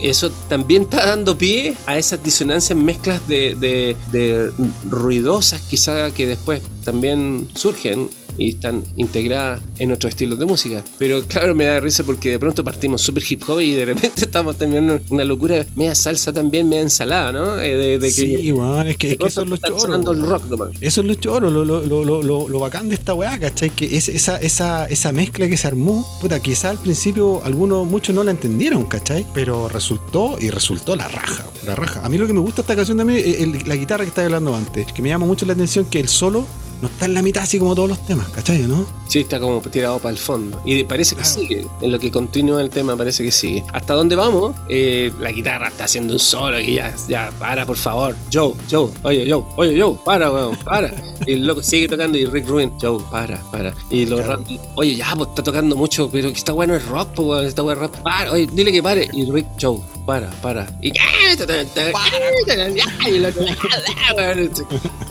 Eso 0.00 0.30
también 0.48 0.82
está 0.82 1.04
dando 1.06 1.36
pie 1.36 1.74
a 1.86 1.98
esas 1.98 2.22
disonancias, 2.22 2.78
mezclas 2.78 3.26
de, 3.26 3.54
de- 3.56 3.96
de 4.12 4.50
ruidosas 4.88 5.60
quizá 5.68 6.10
que 6.12 6.26
después 6.26 6.62
también 6.84 7.48
surgen 7.54 8.08
y 8.38 8.50
están 8.50 8.84
integradas 8.96 9.60
en 9.78 9.92
otros 9.92 10.10
estilos 10.10 10.38
de 10.38 10.46
música. 10.46 10.82
Pero 10.96 11.22
claro, 11.24 11.54
me 11.54 11.64
da 11.64 11.80
risa 11.80 12.04
porque 12.04 12.30
de 12.30 12.38
pronto 12.38 12.64
partimos 12.64 13.02
super 13.02 13.22
hip 13.28 13.42
hop 13.48 13.60
y 13.60 13.72
de 13.72 13.84
repente 13.84 14.20
estamos 14.22 14.56
teniendo 14.56 15.00
una 15.10 15.24
locura, 15.24 15.66
media 15.74 15.94
salsa 15.94 16.32
también, 16.32 16.68
media 16.68 16.82
ensalada, 16.82 17.32
¿no? 17.32 17.58
Eh, 17.60 17.76
de, 17.76 17.98
de 17.98 18.06
que 18.08 18.12
sí, 18.12 18.52
weón, 18.52 18.86
es 18.86 18.96
que, 18.96 19.12
es 19.12 19.18
que 19.18 19.26
eso 19.26 19.42
es 19.42 19.48
lo 19.48 19.54
está 19.56 19.68
choro. 19.68 19.80
sonando 19.80 20.12
el 20.12 20.22
rock 20.22 20.44
nomás. 20.48 20.70
Eso 20.80 21.00
es 21.00 21.06
lo 21.06 21.14
choro, 21.14 21.50
lo, 21.50 21.64
lo, 21.64 21.82
lo, 21.82 22.48
lo, 22.48 22.60
bacán 22.60 22.88
de 22.88 22.94
esta 22.94 23.14
weá, 23.14 23.38
¿cachai? 23.38 23.70
Que 23.70 23.96
es 23.96 24.08
esa, 24.08 24.36
esa, 24.36 24.86
esa 24.86 25.12
mezcla 25.12 25.48
que 25.48 25.56
se 25.56 25.66
armó, 25.66 26.06
puta, 26.20 26.40
quizá 26.40 26.70
al 26.70 26.78
principio 26.78 27.42
algunos, 27.44 27.86
muchos 27.86 28.14
no 28.14 28.22
la 28.22 28.30
entendieron, 28.30 28.84
¿cachai? 28.84 29.26
Pero 29.34 29.68
resultó 29.68 30.36
y 30.40 30.50
resultó 30.50 30.94
la 30.96 31.08
raja, 31.08 31.46
la 31.66 31.74
raja. 31.74 32.04
A 32.04 32.08
mí 32.08 32.18
lo 32.18 32.26
que 32.26 32.32
me 32.32 32.40
gusta 32.40 32.60
esta 32.62 32.76
canción 32.76 32.98
también 32.98 33.22
es 33.24 33.66
la 33.66 33.76
guitarra 33.76 34.04
que 34.04 34.08
estaba 34.08 34.26
hablando 34.26 34.54
antes, 34.54 34.92
que 34.92 35.02
me 35.02 35.08
llama 35.08 35.26
mucho 35.26 35.46
la 35.46 35.54
atención 35.54 35.86
que 35.86 36.00
el 36.00 36.08
solo 36.08 36.46
no 36.80 36.88
está 36.88 37.06
en 37.06 37.14
la 37.14 37.22
mitad 37.22 37.42
así 37.42 37.58
como 37.58 37.74
todos 37.74 37.88
los 37.88 38.06
temas, 38.06 38.28
¿cachai? 38.28 38.58
¿No? 38.62 38.86
Sí, 39.08 39.20
está 39.20 39.40
como 39.40 39.60
tirado 39.62 39.98
para 39.98 40.12
el 40.12 40.18
fondo. 40.18 40.60
Y 40.64 40.84
parece 40.84 41.16
que 41.16 41.22
Claro. 41.22 41.38
sigue. 41.40 41.66
En 41.80 41.92
lo 41.92 41.98
que 41.98 42.10
continúa 42.10 42.60
el 42.60 42.70
tema 42.70 42.96
parece 42.96 43.22
que 43.24 43.30
sigue. 43.32 43.64
¿Hasta 43.72 43.94
dónde 43.94 44.16
vamos? 44.16 44.54
Eh, 44.68 45.12
la 45.20 45.32
guitarra 45.32 45.68
está 45.68 45.84
haciendo 45.84 46.12
un 46.12 46.18
solo 46.18 46.60
y 46.60 46.74
ya, 46.74 46.94
ya, 47.08 47.32
para, 47.38 47.64
por 47.66 47.76
favor. 47.76 48.14
Joe, 48.32 48.52
Joe, 48.70 48.90
oye, 49.02 49.30
Joe, 49.30 49.42
oye, 49.56 49.80
Joe, 49.80 49.96
para, 50.04 50.30
weón, 50.30 50.56
para. 50.64 50.92
Y 51.26 51.32
el 51.32 51.46
loco 51.46 51.62
sigue 51.62 51.88
tocando 51.88 52.16
y 52.18 52.26
Rick 52.26 52.46
Rubin, 52.48 52.72
Joe, 52.80 53.02
para, 53.10 53.38
para. 53.50 53.74
Y 53.90 54.06
los 54.06 54.20
Claro. 54.20 54.38
rap- 54.44 54.60
oye, 54.76 54.96
ya, 54.96 55.14
pues 55.16 55.28
está 55.30 55.42
tocando 55.42 55.74
mucho, 55.76 56.08
pero 56.10 56.28
que 56.30 56.38
está 56.38 56.52
bueno 56.52 56.74
el 56.74 56.82
rock, 56.86 57.08
pues, 57.14 57.28
weón, 57.28 57.46
está 57.46 57.62
bueno 57.62 57.82
el 57.82 57.88
rap. 57.88 58.02
Para, 58.02 58.32
oye, 58.32 58.46
dile 58.52 58.70
que 58.72 58.82
pare. 58.82 59.08
Y 59.12 59.30
Rick, 59.30 59.46
Joe, 59.60 59.78
para, 60.08 60.30
para. 60.40 60.66
Y 60.80 60.90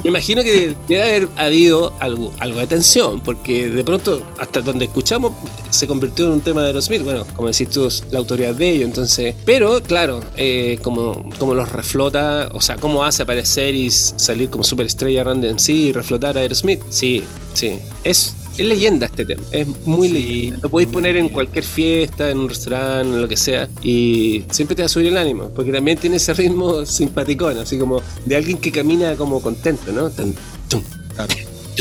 me 0.03 0.09
imagino 0.09 0.41
que 0.41 0.75
debe 0.87 1.03
haber 1.03 1.29
habido 1.35 1.93
algo, 1.99 2.33
algo 2.39 2.59
de 2.61 2.65
tensión, 2.65 3.19
porque 3.19 3.69
de 3.69 3.83
pronto, 3.83 4.25
hasta 4.39 4.61
donde 4.61 4.85
escuchamos, 4.85 5.33
se 5.69 5.85
convirtió 5.85 6.25
en 6.25 6.31
un 6.31 6.41
tema 6.41 6.61
de 6.61 6.69
Aerosmith. 6.69 7.03
Bueno, 7.03 7.27
como 7.35 7.47
decís 7.47 7.69
tú, 7.69 7.87
la 8.09 8.17
autoridad 8.17 8.55
de 8.55 8.69
ellos, 8.71 8.85
entonces. 8.85 9.35
Pero, 9.45 9.83
claro, 9.83 10.21
eh, 10.35 10.79
como, 10.81 11.29
como 11.37 11.53
los 11.53 11.71
reflota, 11.71 12.49
o 12.51 12.61
sea, 12.61 12.77
cómo 12.77 13.03
hace 13.03 13.21
aparecer 13.21 13.75
y 13.75 13.91
salir 13.91 14.49
como 14.49 14.63
superestrella 14.63 15.23
Randy 15.23 15.49
MC 15.49 15.69
y 15.73 15.91
reflotar 15.93 16.39
a 16.39 16.41
Aerosmith. 16.41 16.81
Sí, 16.89 17.23
sí. 17.53 17.77
Es. 18.03 18.33
Es 18.57 18.65
leyenda 18.65 19.05
este 19.05 19.23
tema, 19.25 19.43
es 19.51 19.67
muy 19.85 20.07
Sí, 20.07 20.13
leyenda. 20.13 20.59
Lo 20.63 20.69
podéis 20.69 20.89
poner 20.89 21.15
en 21.17 21.29
cualquier 21.29 21.63
fiesta, 21.63 22.29
en 22.31 22.39
un 22.39 22.49
restaurante, 22.49 23.13
en 23.15 23.21
lo 23.21 23.27
que 23.27 23.37
sea, 23.37 23.69
y 23.83 24.43
siempre 24.49 24.75
te 24.75 24.81
va 24.81 24.87
a 24.87 24.89
subir 24.89 25.07
el 25.07 25.17
ánimo, 25.17 25.49
porque 25.55 25.71
también 25.71 25.97
tiene 25.97 26.15
ese 26.17 26.33
ritmo 26.33 26.85
simpaticón, 26.85 27.57
así 27.59 27.77
como 27.77 28.01
de 28.25 28.35
alguien 28.35 28.57
que 28.57 28.71
camina 28.71 29.15
como 29.15 29.41
contento, 29.41 29.91
¿no? 29.91 30.09
Tan, 30.09 30.33
tum, 30.69 30.81
Claro. 31.15 31.33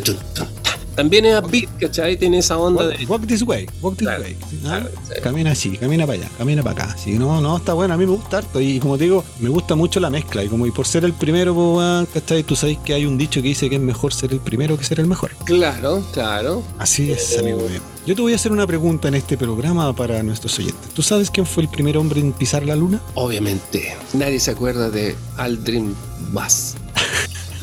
tum, 0.05 0.17
tum. 0.35 0.47
También 0.97 1.27
es 1.27 1.39
upbeat, 1.39 1.69
¿cachai? 1.79 2.17
Tiene 2.17 2.39
esa 2.39 2.57
onda 2.59 2.85
Walk, 2.87 2.99
de. 2.99 3.07
walk 3.07 3.27
this 3.27 3.43
way, 3.43 3.67
walk 3.83 3.97
this 3.97 4.07
Claro, 4.09 4.23
way. 4.25 4.37
¿ah? 4.65 4.83
sí. 5.07 5.21
Camina 5.23 5.51
así, 5.53 5.77
camina 5.77 6.07
para 6.07 6.21
allá, 6.21 6.31
camina 6.39 6.63
para 6.63 6.85
acá. 6.85 6.97
Sí, 6.99 7.13
no, 7.13 7.41
no, 7.41 7.59
está 7.59 7.75
bueno, 7.75 7.95
a 7.95 7.97
mí 7.97 8.07
me 8.07 8.13
gusta 8.13 8.39
harto. 8.39 8.61
Y 8.61 8.81
como 8.81 8.97
te 8.97 9.05
digo, 9.05 9.23
me 9.41 9.49
gusta 9.51 9.75
mucho 9.75 10.01
la 10.01 10.11
mezcla. 10.11 10.43
Y 10.43 10.49
como 10.49 10.67
y 10.67 10.71
por 10.71 10.87
ser 10.87 11.05
el 11.05 11.13
primero, 11.13 11.55
pues, 11.55 12.09
¿cachai? 12.15 12.43
Tú 12.43 12.57
sabes 12.57 12.79
que 12.79 12.95
hay 12.95 13.05
un 13.05 13.19
dicho 13.19 13.43
que 13.43 13.49
dice 13.49 13.69
que 13.69 13.77
es 13.77 13.81
mejor 13.83 14.13
ser 14.15 14.33
el 14.33 14.41
primero 14.41 14.77
que 14.79 14.85
ser 14.85 14.99
el 15.01 15.07
mejor. 15.07 15.31
Claro, 15.45 16.03
claro. 16.13 16.63
Así 16.79 17.13
es, 17.13 17.39
amigo 17.39 17.59
mío. 17.59 17.81
Yo 18.07 18.15
te 18.15 18.23
voy 18.23 18.33
a 18.33 18.37
hacer 18.37 18.53
una 18.53 18.67
pregunta 18.67 19.09
en 19.09 19.17
este 19.17 19.37
programa 19.37 19.95
para 19.95 20.23
nuestros 20.23 20.59
oyentes. 20.59 20.91
¿Tú 20.95 21.03
sabes 21.03 21.31
quién 21.31 21.45
fue 21.45 21.65
el 21.65 21.69
primer 21.69 21.99
hombre 21.99 22.21
en 22.21 22.33
pisar 22.33 22.65
la 22.65 22.77
luna? 22.77 23.01
Obviamente, 23.15 23.95
nadie 24.15 24.39
se 24.41 24.53
acuerda 24.53 24.91
de 24.91 25.17
Aldrin 25.37 25.95
Bass. 26.33 26.77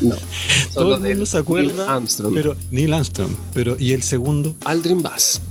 No. 0.04 0.16
Todo 0.74 0.84
solo 0.94 0.96
el 0.96 1.02
mundo 1.02 1.26
se 1.26 1.38
acuerda. 1.38 1.72
Neil 1.72 1.90
Armstrong. 1.90 2.34
Pero 2.34 2.56
Neil 2.72 2.94
Armstrong. 2.94 3.32
Pero, 3.54 3.76
¿y 3.80 3.94
el 3.94 4.04
segundo? 4.04 4.56
Aldrin 4.66 5.02
Bass. 5.02 5.42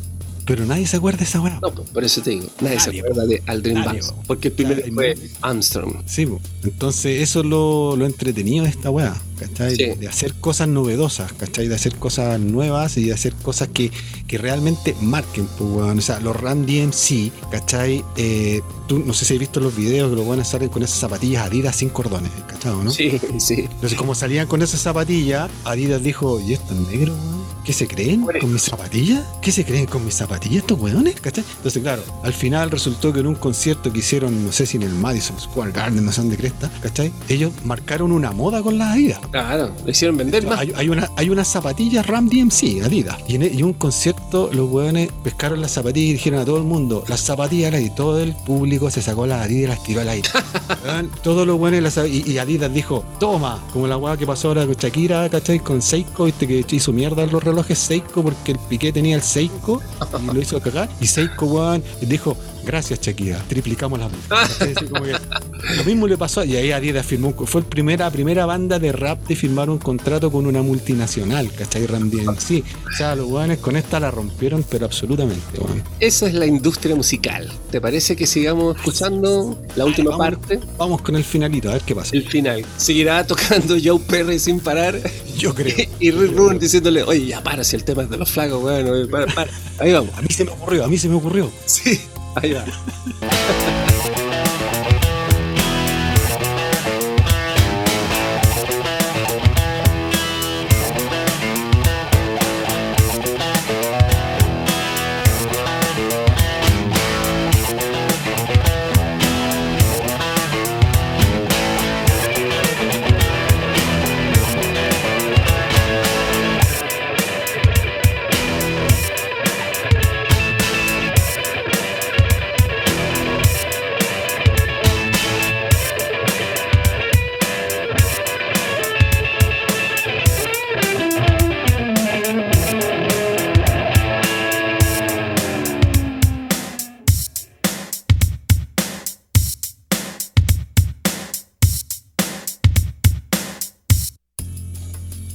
Pero 0.44 0.64
nadie 0.66 0.86
se 0.86 0.96
acuerda 0.96 1.18
de 1.18 1.24
esa 1.24 1.40
weá. 1.40 1.58
No, 1.60 1.72
pues, 1.72 1.88
por 1.90 2.04
eso 2.04 2.20
te 2.20 2.30
digo, 2.30 2.48
nadie, 2.60 2.80
se 2.80 2.90
acuerda 2.98 3.26
de 3.26 3.42
Aldrin 3.46 3.82
po. 3.84 4.22
Porque 4.26 4.48
el 4.48 4.54
primero 4.54 4.82
fue. 4.92 5.16
Armstrong. 5.40 6.02
Sí, 6.06 6.26
po. 6.26 6.40
entonces 6.64 7.22
eso 7.22 7.40
es 7.40 7.46
lo, 7.46 7.96
lo 7.96 8.06
entretenido 8.06 8.64
de 8.64 8.70
esta 8.70 8.90
weá, 8.90 9.14
¿cachai? 9.38 9.76
Sí. 9.76 9.84
De 9.84 10.08
hacer 10.08 10.34
cosas 10.34 10.68
novedosas, 10.68 11.32
¿cachai? 11.32 11.68
De 11.68 11.74
hacer 11.74 11.94
cosas 11.96 12.40
nuevas 12.40 12.96
y 12.96 13.04
de 13.04 13.12
hacer 13.12 13.34
cosas 13.34 13.68
que, 13.68 13.90
que 14.26 14.38
realmente 14.38 14.96
marquen, 15.00 15.46
pues, 15.58 15.70
weón. 15.70 15.98
O 15.98 16.02
sea, 16.02 16.20
los 16.20 16.34
Randy 16.36 16.80
MC, 16.86 17.30
¿cachai? 17.50 18.04
Eh, 18.16 18.60
tú 18.88 18.98
no 18.98 19.14
sé 19.14 19.24
si 19.24 19.34
has 19.34 19.40
visto 19.40 19.60
los 19.60 19.76
videos 19.76 20.10
que 20.10 20.16
los 20.16 20.24
buenos 20.24 20.48
salen 20.48 20.68
con 20.68 20.82
esas 20.82 20.98
zapatillas 20.98 21.46
Adidas 21.46 21.76
sin 21.76 21.88
cordones, 21.88 22.32
¿cachai? 22.48 22.74
¿no? 22.82 22.90
Sí, 22.90 23.20
sí. 23.38 23.60
Entonces, 23.60 23.94
como 23.94 24.14
salían 24.14 24.46
con 24.46 24.62
esas 24.62 24.80
zapatillas, 24.80 25.50
Adidas 25.64 26.02
dijo, 26.02 26.40
¿y 26.40 26.54
estos 26.54 26.76
negros, 26.88 27.16
weón? 27.18 27.42
¿Qué 27.64 27.72
se 27.72 27.86
creen 27.86 28.26
con 28.40 28.52
mis 28.52 28.62
zapatillas? 28.62 29.24
¿Qué 29.40 29.52
se 29.52 29.64
creen 29.64 29.86
con 29.86 30.04
mis 30.04 30.14
zapatillas 30.14 30.41
estos 30.50 30.78
weones? 30.80 31.20
¿Cachai? 31.20 31.44
Entonces, 31.56 31.82
claro, 31.82 32.02
al 32.22 32.32
final 32.32 32.70
resultó 32.70 33.12
que 33.12 33.20
en 33.20 33.26
un 33.26 33.34
concierto 33.34 33.92
que 33.92 34.00
hicieron, 34.00 34.44
no 34.44 34.52
sé 34.52 34.66
si 34.66 34.76
en 34.76 34.82
el 34.84 34.90
Madison 34.94 35.38
Square 35.40 35.72
Garden, 35.72 36.04
no 36.04 36.12
sé 36.12 36.20
dónde 36.20 36.36
cresta, 36.36 36.70
¿cachai? 36.82 37.12
Ellos 37.28 37.52
marcaron 37.64 38.12
una 38.12 38.32
moda 38.32 38.62
con 38.62 38.78
las 38.78 38.92
Adidas. 38.92 39.20
Claro, 39.30 39.72
le 39.84 39.90
hicieron 39.90 40.16
vender 40.16 40.46
más. 40.46 40.58
Hay, 40.60 40.72
hay 40.76 40.88
una, 40.88 41.08
hay 41.16 41.30
unas 41.30 41.48
zapatillas 41.48 42.06
Ram 42.06 42.28
DMC, 42.28 42.82
Adidas. 42.84 43.16
Y 43.28 43.36
en, 43.36 43.58
y 43.58 43.62
un 43.62 43.72
concierto 43.72 44.50
los 44.52 44.70
weones 44.70 45.10
pescaron 45.24 45.60
las 45.60 45.72
zapatillas 45.72 46.10
y 46.10 46.12
dijeron 46.14 46.40
a 46.40 46.44
todo 46.44 46.58
el 46.58 46.64
mundo, 46.64 47.04
las 47.08 47.20
zapatillas 47.20 47.80
y 47.80 47.90
todo 47.90 48.20
el 48.20 48.34
público 48.34 48.90
se 48.90 49.00
sacó 49.02 49.26
las 49.26 49.44
Adidas 49.46 49.62
y 49.62 49.66
las 49.66 49.82
tiró 49.82 50.00
al 50.00 50.08
aire. 50.08 50.28
Todos 51.22 51.46
los 51.46 51.58
weones 51.58 51.82
las- 51.82 52.08
y, 52.08 52.22
y 52.30 52.38
Adidas 52.38 52.72
dijo, 52.72 53.04
toma, 53.18 53.62
como 53.72 53.86
la 53.86 53.96
weá 53.96 54.16
que 54.16 54.26
pasó 54.26 54.48
ahora 54.48 54.66
con 54.66 54.74
Shakira, 54.74 55.28
¿cachai? 55.28 55.60
Con 55.60 55.80
Seiko, 55.82 56.24
viste 56.24 56.46
que 56.46 56.64
hizo 56.74 56.92
mierda 56.92 57.26
los 57.26 57.42
relojes 57.42 57.78
Seiko 57.78 58.22
porque 58.22 58.52
el 58.52 58.58
Piqué 58.58 58.92
tenía 58.92 59.16
el 59.16 59.22
Seiko 59.22 59.80
y 60.30 60.34
lo 60.34 60.40
hizo 60.40 60.60
cagar. 60.60 60.88
Y 61.00 61.06
Seiko, 61.06 61.46
weón, 61.46 61.82
dijo, 62.00 62.36
gracias 62.64 63.00
Shakira, 63.00 63.38
triplicamos 63.48 63.98
la 63.98 64.08
multa. 64.08 64.28
¿Cachai? 64.28 64.72
Así 64.76 64.86
como 64.86 65.02
que 65.04 65.12
lo 65.76 65.84
mismo 65.84 66.06
le 66.06 66.16
pasó, 66.16 66.44
y 66.44 66.56
ahí 66.56 66.72
Adidas 66.72 67.06
firmó, 67.06 67.32
fue 67.46 67.62
la 67.62 67.68
primera, 67.68 68.10
primera 68.10 68.46
banda 68.46 68.78
de 68.78 68.92
rap 68.92 69.26
de 69.26 69.36
firmar 69.36 69.70
un 69.70 69.78
contrato 69.78 70.30
con 70.30 70.46
una 70.46 70.62
multinacional, 70.62 71.50
¿cachai? 71.52 71.86
Ram 71.86 72.10
sí. 72.38 72.62
O 72.92 72.96
sea, 72.96 73.14
los 73.14 73.26
weones 73.28 73.58
con 73.58 73.76
esta 73.76 74.00
la 74.00 74.10
rompieron, 74.10 74.64
pero 74.68 74.86
absolutamente, 74.86 75.58
weón. 75.58 75.82
Esa 76.00 76.26
es 76.26 76.34
la 76.34 76.46
industria 76.46 76.94
musical. 76.94 77.50
¿Te 77.70 77.80
parece 77.80 78.16
que 78.16 78.26
sigamos 78.26 78.76
escuchando 78.76 79.58
la 79.76 79.84
última 79.84 80.10
Vamos- 80.16 80.36
parte? 80.38 80.60
Vamos 80.76 81.02
con 81.02 81.16
el 81.16 81.24
finalito, 81.24 81.70
a 81.70 81.74
ver 81.74 81.82
qué 81.82 81.94
pasa. 81.94 82.14
El 82.16 82.28
final. 82.28 82.64
Seguirá 82.76 83.26
tocando 83.26 83.76
Joe 83.82 83.98
Perry 84.00 84.38
sin 84.38 84.60
parar. 84.60 84.98
Yo 85.36 85.54
creo. 85.54 85.72
Y 86.00 86.10
Rick 86.10 86.36
Rubin 86.36 86.58
diciéndole, 86.58 87.02
oye, 87.04 87.26
ya 87.26 87.42
para 87.42 87.62
si 87.64 87.76
el 87.76 87.84
tema 87.84 88.02
es 88.02 88.10
de 88.10 88.16
los 88.18 88.30
flacos, 88.30 88.62
weón. 88.62 88.88
oye, 88.88 89.06
para, 89.06 89.26
para. 89.26 89.50
Ahí 89.78 89.92
vamos. 89.92 90.10
A 90.16 90.22
mí 90.22 90.28
se 90.30 90.44
me 90.44 90.50
ocurrió, 90.50 90.84
a 90.84 90.88
mí 90.88 90.98
se 90.98 91.08
me 91.08 91.14
ocurrió. 91.14 91.50
Sí, 91.66 92.00
ahí 92.36 92.52
va. 92.52 92.64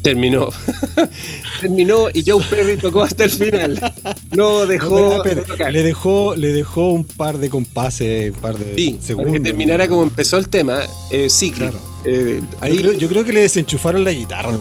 Terminó. 0.08 0.48
Terminó 1.62 2.08
y 2.14 2.24
Joe 2.26 2.42
Perry 2.50 2.78
tocó 2.78 3.04
hasta 3.04 3.26
el 3.26 3.30
final. 3.30 3.94
No 4.32 4.66
dejó. 4.66 5.22
Pero, 5.22 5.44
le 5.70 5.84
dejó, 5.84 6.34
le 6.34 6.54
dejó 6.54 6.92
un 6.92 7.04
par 7.04 7.38
de 7.40 7.50
compases, 7.50 8.34
un 8.34 8.40
par 8.40 8.58
de 8.58 8.74
Sí, 8.74 8.92
para 8.94 9.06
segundos. 9.06 9.34
que 9.34 9.40
terminara 9.42 9.86
como 9.90 10.04
empezó 10.04 10.38
el 10.38 10.48
tema, 10.48 10.80
eh, 11.12 11.30
cíclico. 11.30 11.72
Claro. 11.72 11.80
Eh, 12.06 12.40
Yo 12.42 12.58
ahí 12.62 12.78
creo, 12.78 12.94
yo 12.94 13.10
creo 13.10 13.26
que 13.26 13.34
le 13.34 13.42
desenchufaron 13.42 14.06
la 14.06 14.12
guitarra. 14.12 14.58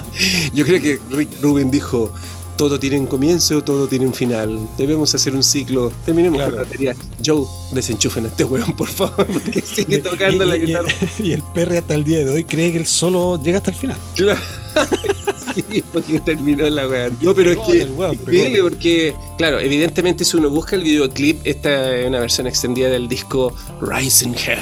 Yo 0.54 0.64
creo 0.64 0.80
que 0.80 0.98
Rick 1.10 1.28
Rubin 1.42 1.70
dijo, 1.70 2.10
todo 2.56 2.78
tiene 2.80 2.98
un 2.98 3.06
comienzo, 3.06 3.62
todo 3.62 3.86
tiene 3.86 4.06
un 4.06 4.14
final. 4.14 4.58
Debemos 4.78 5.14
hacer 5.14 5.34
un 5.34 5.42
ciclo. 5.42 5.92
Terminemos 6.04 6.38
Claro. 6.38 6.52
con 6.52 6.58
la 6.60 6.64
batería. 6.64 6.96
Joe, 7.24 7.44
desenchufen 7.72 8.24
a 8.24 8.28
este 8.28 8.44
weón, 8.44 8.74
por 8.76 8.88
favor, 8.88 9.26
porque 9.26 9.60
sigue 9.74 9.98
tocando 9.98 10.44
y, 10.44 10.48
la 10.48 10.56
y- 10.56 10.60
guitarra. 10.66 10.88
y 11.18 11.32
el 11.32 11.42
Perry 11.54 11.76
hasta 11.78 11.94
el 11.94 12.04
día 12.04 12.18
de 12.24 12.30
hoy 12.30 12.44
cree 12.44 12.72
que 12.72 12.78
él 12.78 12.86
solo 12.86 13.40
llega 13.42 13.58
hasta 13.58 13.70
el 13.70 13.76
final. 13.76 13.96
Claro. 14.14 14.40
Sí, 15.70 15.82
porque 15.92 16.20
terminó 16.20 16.68
la 16.68 16.86
weá. 16.88 17.10
No, 17.20 17.34
pero 17.34 17.50
es 17.52 17.58
que 17.58 17.78
increíble 18.12 18.62
porque, 18.62 19.14
claro, 19.38 19.58
evidentemente 19.60 20.24
si 20.24 20.36
uno 20.36 20.50
busca 20.50 20.76
el 20.76 20.82
videoclip, 20.82 21.38
esta 21.44 21.96
es 21.96 22.06
una 22.08 22.20
versión 22.20 22.46
extendida 22.46 22.88
del 22.88 23.08
disco 23.08 23.54
Rising 23.80 24.34
Hell. 24.34 24.60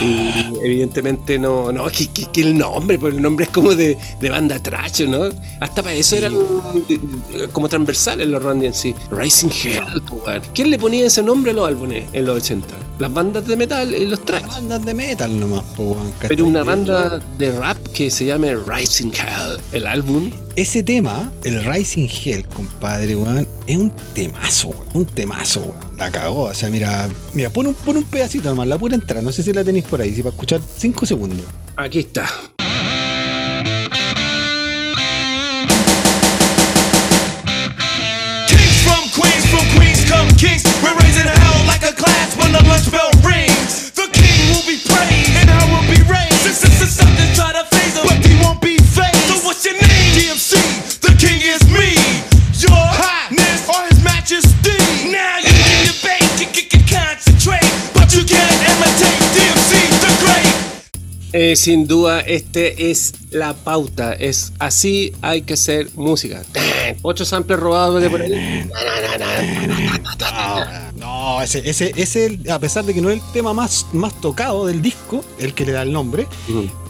Y 0.00 0.32
evidentemente 0.64 1.38
no, 1.38 1.70
no, 1.72 1.86
que, 1.86 2.08
que- 2.08 2.26
que 2.32 2.40
el 2.42 2.56
nombre, 2.58 2.98
pues 2.98 3.14
el 3.14 3.22
nombre 3.22 3.44
es 3.44 3.50
como 3.50 3.74
de, 3.74 3.96
de 4.20 4.30
banda 4.30 4.58
trash, 4.60 5.02
¿no? 5.06 5.28
Hasta 5.60 5.82
para 5.82 5.94
eso 5.94 6.16
eran 6.16 6.34
eh, 6.88 6.98
como 7.52 7.68
transversales 7.68 8.26
los 8.26 8.42
Randy 8.42 8.66
en 8.66 8.74
sí. 8.74 8.94
Rising 9.10 9.50
Hell, 9.50 10.02
pues, 10.08 10.22
weón. 10.26 10.42
¿Quién 10.54 10.70
le 10.70 10.78
ponía 10.78 11.06
ese 11.06 11.22
nombre 11.22 11.52
a 11.52 11.54
los 11.54 11.68
álbumes 11.68 12.04
en 12.12 12.24
los 12.26 12.36
80? 12.42 12.66
Las 12.98 13.12
bandas 13.12 13.46
de 13.46 13.56
metal 13.56 13.94
y 13.94 14.06
los 14.06 14.24
trash. 14.24 14.46
Bandas 14.46 14.84
de 14.84 14.94
metal 14.94 15.38
nomás, 15.38 15.62
po, 15.76 15.96
¿cachai? 16.18 16.28
Pero 16.28 16.46
una 16.46 16.62
banda 16.64 17.20
de 17.38 17.52
rap 17.52 17.76
que 17.94 18.10
se 18.10 18.24
llame 18.26 18.54
Rising 18.56 19.10
Hell, 19.12 19.58
el 19.72 19.86
álbum. 19.86 20.30
Ese 20.56 20.82
tema, 20.82 21.32
el 21.44 21.64
Rising 21.64 22.08
Hell, 22.08 22.44
compadre, 22.46 23.16
weón, 23.16 23.46
es 23.66 23.76
un 23.76 23.90
temazo, 24.14 24.68
weón. 24.68 24.86
Un 24.94 25.06
temazo, 25.06 25.60
weón. 25.60 25.96
La 25.98 26.10
cagó. 26.10 26.44
O 26.44 26.54
sea, 26.54 26.68
mira, 26.70 27.08
mira, 27.34 27.50
pon 27.50 27.68
un, 27.68 27.74
pon 27.74 27.96
un 27.96 28.04
pedacito 28.04 28.48
nomás, 28.50 28.68
la 28.68 28.78
pura 28.78 28.94
entrada. 28.94 29.22
No 29.22 29.32
sé 29.32 29.42
si 29.42 29.52
la 29.52 29.64
tenéis 29.64 29.84
por 29.84 30.00
ahí, 30.00 30.14
si 30.14 30.22
para 30.22 30.34
escuchar 30.34 30.60
5 30.78 31.06
segundos. 31.06 31.46
Aquí 31.76 32.00
está. 32.00 32.28
Now 55.10 55.38
you 55.38 55.50
can 55.50 55.86
debate, 55.86 56.40
you 56.40 56.46
can, 56.46 56.68
can 56.70 56.84
concentrate, 56.86 57.66
but 57.92 58.14
you 58.14 58.24
can't 58.24 58.62
imitate 58.70 59.22
DMC 59.34 59.72
the 60.00 60.10
great. 60.24 60.72
Eh, 61.34 61.56
sin 61.56 61.86
duda, 61.86 62.20
este 62.20 62.90
es 62.90 63.14
la 63.30 63.54
pauta. 63.54 64.12
Es 64.12 64.52
así 64.58 65.12
hay 65.22 65.42
que 65.42 65.54
hacer 65.54 65.88
música. 65.94 66.42
Ocho 67.02 67.24
samples 67.24 67.58
robados 67.58 68.00
de 68.02 68.10
por 68.10 68.22
ahí. 68.22 68.68
No, 70.96 71.42
ese, 71.42 71.68
ese, 71.68 71.92
ese, 71.96 72.38
a 72.50 72.58
pesar 72.58 72.84
de 72.84 72.94
que 72.94 73.00
no 73.00 73.10
es 73.10 73.16
el 73.20 73.32
tema 73.32 73.52
más, 73.52 73.86
más 73.92 74.20
tocado 74.20 74.66
del 74.66 74.82
disco, 74.82 75.24
el 75.38 75.54
que 75.54 75.64
le 75.64 75.72
da 75.72 75.82
el 75.82 75.92
nombre, 75.92 76.26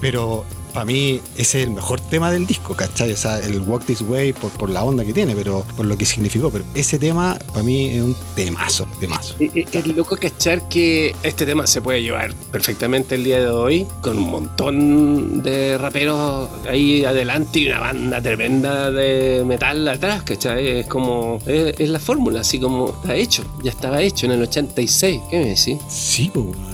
pero 0.00 0.44
para 0.72 0.84
mí 0.86 1.20
ese 1.36 1.60
es 1.60 1.66
el 1.66 1.70
mejor 1.70 2.00
tema 2.00 2.30
del 2.30 2.46
disco, 2.46 2.74
¿cachai? 2.74 3.12
O 3.12 3.16
sea, 3.16 3.38
el 3.38 3.60
Walk 3.60 3.84
This 3.84 4.02
Way 4.02 4.32
por, 4.32 4.50
por 4.52 4.70
la 4.70 4.82
onda 4.84 5.04
que 5.04 5.12
tiene, 5.12 5.34
pero 5.34 5.64
por 5.76 5.86
lo 5.86 5.96
que 5.96 6.04
significó. 6.06 6.50
Pero 6.50 6.64
ese 6.74 6.98
tema 6.98 7.38
para 7.48 7.62
mí 7.62 7.86
es 7.90 8.02
un 8.02 8.16
temazo, 8.34 8.86
temazo. 9.00 9.34
Eh, 9.40 9.64
Es 9.72 9.86
loco 9.86 10.16
cachar 10.16 10.68
que 10.68 11.14
este 11.22 11.46
tema 11.46 11.66
se 11.66 11.80
puede 11.82 12.02
llevar 12.02 12.34
perfectamente 12.50 13.14
el 13.16 13.24
día 13.24 13.40
de 13.40 13.48
hoy 13.48 13.86
con 14.00 14.18
un 14.18 14.30
montón 14.30 15.42
de 15.42 15.76
raperos 15.78 16.48
ahí 16.68 17.04
adelante 17.04 17.58
y 17.60 17.68
una 17.68 17.80
banda 17.80 18.20
tremenda 18.20 18.90
de 18.90 19.44
metal 19.46 19.86
atrás, 19.88 20.22
¿cachai? 20.22 20.80
Es 20.80 20.86
como, 20.86 21.38
es, 21.46 21.78
es 21.78 21.88
la 21.88 21.98
fórmula, 21.98 22.40
así 22.40 22.58
como 22.58 22.90
está 22.90 23.14
hecho, 23.14 23.44
ya 23.62 23.70
estaba 23.70 24.00
hecho 24.02 24.26
en 24.26 24.32
el 24.32 24.42
86, 24.42 25.20
¿qué 25.30 25.38
me 25.38 25.46
decís? 25.46 25.78
Sí. 25.88 26.30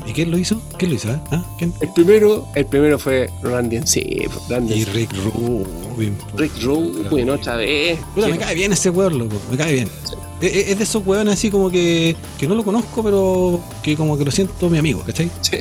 ¿y 0.07 0.13
quién 0.13 0.31
lo 0.31 0.39
hizo? 0.39 0.61
¿Quién 0.79 0.91
lo 0.91 0.97
hizo? 0.97 1.11
eh? 1.11 1.21
¿Ah? 1.31 1.45
¿Quién? 1.59 1.73
El 1.81 1.93
primero, 1.93 2.47
el 2.55 2.67
primero 2.67 2.99
fue 2.99 3.31
Randy 3.43 3.77
MC, 3.89 4.29
Randy 4.51 4.75
Y 4.75 4.83
MC. 4.83 4.93
Rick 4.93 5.11
Rubin. 5.13 6.15
po. 6.15 6.37
Rick 6.37 6.53
Rubin 6.63 7.31
otra 7.31 7.57
vez. 7.57 7.99
Puta, 8.15 8.29
me 8.29 8.39
cae 8.39 8.55
bien 8.55 8.73
ese 8.73 8.91
weón, 8.91 9.19
loco, 9.19 9.37
me 9.51 9.57
cae 9.57 9.73
bien. 9.73 9.89
Es, 9.89 10.17
es- 10.41 10.69
es 10.69 10.79
de 10.79 10.85
esos 10.85 11.07
weones 11.07 11.35
así 11.35 11.51
como 11.51 11.71
que, 11.71 12.17
que 12.39 12.47
no 12.47 12.55
lo 12.55 12.65
conozco, 12.65 13.03
pero 13.03 13.61
que 13.83 13.97
como 13.97 14.17
que 14.19 14.25
lo 14.25 14.31
siento 14.31 14.69
mi 14.71 14.79
amigo, 14.79 15.03
¿cachai? 15.07 15.31
Sí. 15.41 15.59